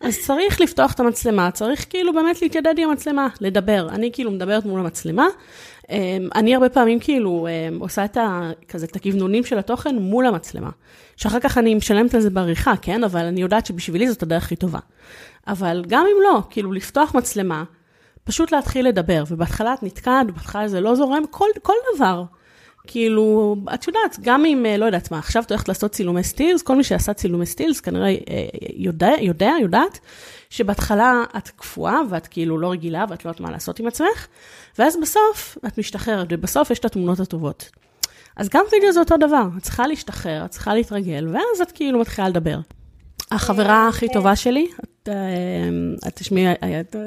[0.00, 3.88] אז צריך לפתוח את המצלמה, צריך כאילו באמת להתיידד עם המצלמה, לדבר.
[3.88, 5.26] אני כאילו מדברת מול המצלמה.
[5.90, 8.50] אמ, אני הרבה פעמים כאילו אמ, עושה את ה...
[8.68, 10.70] כזה, את הכוונונים של התוכן מול המצלמה.
[11.16, 13.04] שאחר כך אני משלמת על זה בעריכה, כן?
[13.04, 14.78] אבל אני יודעת שבשבילי זאת הדרך הכי טובה.
[15.46, 17.64] אבל גם אם לא, כאילו לפתוח מצלמה,
[18.24, 22.22] פשוט להתחיל לדבר, ובהתחלה את נתקעת, בהתחלה זה לא זורם, כל, כל דבר.
[22.86, 26.62] כאילו, את יודעת, גם אם, אה, לא יודעת מה, עכשיו את הולכת לעשות צילומי סטילס,
[26.62, 29.98] כל מי שעשה צילומי סטילס כנראה אה, יודע, יודע, יודעת,
[30.50, 34.26] שבהתחלה את קפואה ואת כאילו לא רגילה ואת לא יודעת מה לעשות עם עצמך,
[34.78, 37.70] ואז בסוף את משתחררת, ובסוף יש את התמונות הטובות.
[38.36, 42.00] אז גם וידאו זה אותו דבר, את צריכה להשתחרר, את צריכה להתרגל, ואז את כאילו
[42.00, 42.58] מתחילה לדבר.
[43.30, 46.52] החברה הכי טובה שלי, את אה, תשמעי,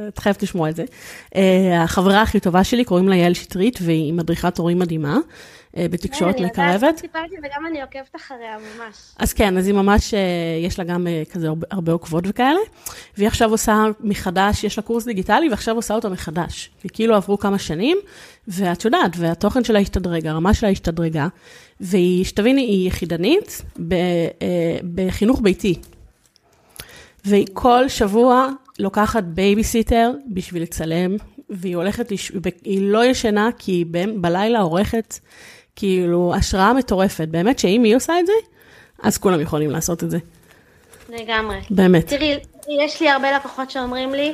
[0.07, 0.85] את חייבת לשמוע את זה.
[1.83, 5.17] החברה הכי טובה שלי, קוראים לה יעל שטרית, והיא מדריכת הורים מדהימה.
[5.77, 6.83] אה, בתקשורת כן, מקרבת.
[6.83, 8.95] אני סיפרתי וגם אני עוקבת אחריה ממש.
[9.17, 10.19] אז כן, אז היא ממש, אה,
[10.65, 12.59] יש לה גם אה, כזה הרבה, עוקבות וכאלה,
[13.17, 16.69] והיא עכשיו עושה מחדש, יש לה קורס דיגיטלי, ועכשיו עושה אותו מחדש.
[16.85, 17.97] וכאילו עברו כמה שנים,
[18.47, 21.27] ואת יודעת, והתוכן שלה השתדרג, הרמה שלה השתדרגה,
[21.79, 23.61] והיא, שתביני, היא יחידנית
[24.95, 25.79] בחינוך ביתי.
[27.25, 28.49] והיא כל שבוע
[28.79, 31.15] לוקחת בייביסיטר בשביל לצלם,
[31.49, 32.31] והיא הולכת, לש...
[32.63, 33.85] היא לא ישנה כי היא
[34.21, 35.19] בלילה עורכת
[35.79, 37.27] כאילו, השראה מטורפת.
[37.27, 38.33] באמת שאם היא עושה את זה,
[39.03, 40.17] אז כולם יכולים לעשות את זה.
[41.09, 41.57] לגמרי.
[41.69, 42.07] באמת.
[42.07, 42.39] תראי,
[42.83, 44.33] יש לי הרבה לקוחות שאומרים לי,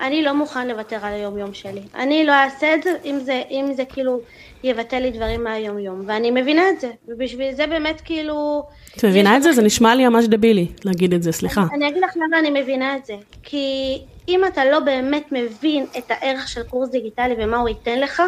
[0.00, 1.80] אני לא מוכן לוותר על היום-יום שלי.
[1.94, 4.20] אני לא אעשה את זה אם זה, אם זה כאילו
[4.64, 8.62] יבטל לי דברים מהיום-יום, ואני מבינה את זה, ובשביל זה באמת כאילו...
[8.96, 9.52] את מבינה את זה?
[9.52, 11.60] זה נשמע לי ממש דבילי להגיד את זה, סליחה.
[11.60, 13.14] אני, אני אגיד לך למה אני מבינה את זה.
[13.42, 18.22] כי אם אתה לא באמת מבין את הערך של קורס דיגיטלי ומה הוא ייתן לך,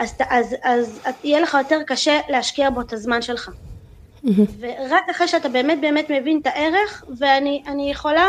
[0.00, 3.50] אז, אז, אז, אז יהיה לך יותר קשה להשקיע בו את הזמן שלך.
[4.60, 8.26] ורק אחרי שאתה באמת באמת מבין את הערך, ואני יכולה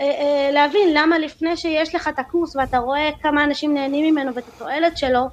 [0.00, 4.34] אה, אה, להבין למה לפני שיש לך את הקורס ואתה רואה כמה אנשים נהנים ממנו
[4.34, 5.28] ואת התועלת שלו,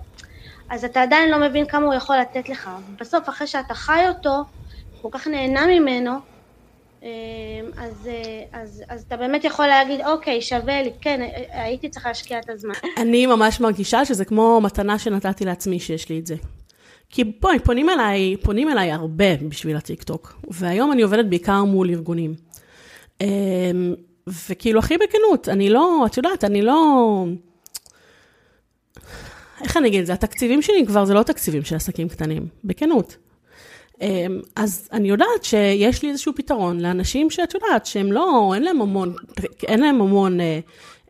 [0.70, 2.70] אז אתה עדיין לא מבין כמה הוא יכול לתת לך.
[3.00, 4.44] בסוף, אחרי שאתה חי אותו,
[5.02, 6.12] כל כך נהנה ממנו,
[7.78, 8.10] אז,
[8.52, 12.74] אז, אז אתה באמת יכול להגיד, אוקיי, שווה לי, כן, הייתי צריכה להשקיע את הזמן.
[12.98, 16.36] אני ממש מרגישה שזה כמו מתנה שנתתי לעצמי שיש לי את זה.
[17.10, 22.36] כי בואי, פונים אליי, פונים אליי הרבה בשביל הטיקטוק, והיום אני עובדת בעיקר מול ארגונים.
[24.28, 27.26] וכאילו, הכי בכנות, אני לא, את יודעת, אני לא...
[29.62, 30.14] איך אני אגיד את זה?
[30.14, 33.18] התקציבים שלי כבר זה לא תקציבים של עסקים קטנים, בכנות.
[34.02, 38.82] אמ, אז אני יודעת שיש לי איזשהו פתרון לאנשים שאת יודעת שהם לא, אין להם
[38.82, 39.16] המון,
[39.68, 40.60] אין להם המון אה,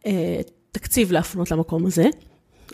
[0.05, 0.39] אה,
[0.71, 2.05] תקציב להפנות למקום הזה,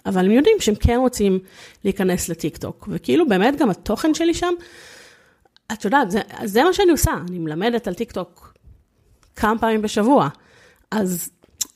[0.06, 1.40] אבל הם יודעים שהם כן רוצים
[1.84, 4.54] להיכנס לטיקטוק, וכאילו באמת גם התוכן שלי שם,
[5.74, 8.54] את יודעת, זה, זה מה שאני עושה, אני מלמדת על טיקטוק
[9.36, 10.30] כמה פעמים בשבוע.
[10.92, 11.30] אז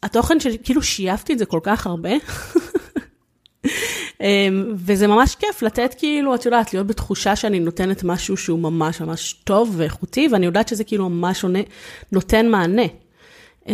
[0.03, 2.09] התוכן שלי, כאילו שייפתי את זה כל כך הרבה,
[4.75, 9.33] וזה ממש כיף לתת כאילו, את יודעת, להיות בתחושה שאני נותנת משהו שהוא ממש ממש
[9.33, 11.59] טוב ואיכותי, ואני יודעת שזה כאילו ממש עונה,
[12.11, 12.83] נותן מענה.
[13.67, 13.73] אמ,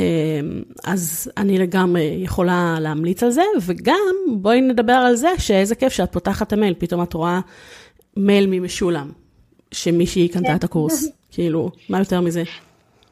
[0.83, 6.13] אז אני לגמרי יכולה להמליץ על זה, וגם בואי נדבר על זה שאיזה כיף שאת
[6.13, 7.39] פותחת את המייל, פתאום את רואה
[8.17, 9.11] מייל ממשולם,
[9.71, 12.43] שמישהי קנתה את הקורס, כאילו, מה יותר מזה?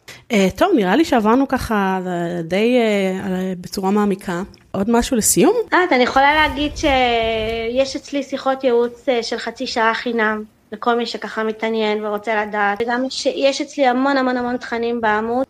[0.08, 2.00] Uh, טוב, נראה לי שעברנו ככה
[2.44, 3.28] די uh,
[3.62, 4.44] בצורה מעמיקה.
[4.76, 5.56] עוד משהו לסיום?
[5.74, 10.44] אה, אני יכולה להגיד שיש אצלי שיחות ייעוץ uh, של חצי שעה חינם.
[10.72, 13.04] לכל מי שככה מתעניין ורוצה לדעת, וגם
[13.36, 15.46] יש אצלי המון המון המון תכנים בעמוד,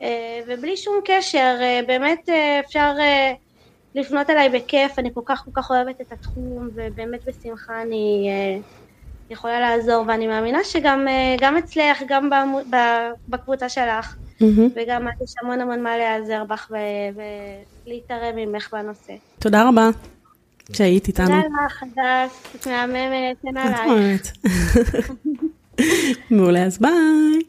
[0.48, 1.56] ובלי שום קשר,
[1.88, 2.30] באמת
[2.66, 2.92] אפשר
[3.96, 8.30] לפנות אליי בכיף, אני כל כך כל כך אוהבת את התחום, ובאמת בשמחה אני
[9.34, 12.30] יכולה לעזור, ואני מאמינה שגם אצלך, גם
[13.30, 14.44] בקבוצה שלך, mm-hmm.
[14.76, 16.72] וגם את יש המון המון מה להיעזר בך
[17.86, 19.14] ולהתערב ממך בנושא.
[19.40, 19.90] תודה רבה
[20.74, 21.28] שהיית איתנו.
[21.28, 24.34] תודה לך, הדס, את מהממת, אין עלייך.
[26.32, 27.44] מעולה, אז ביי.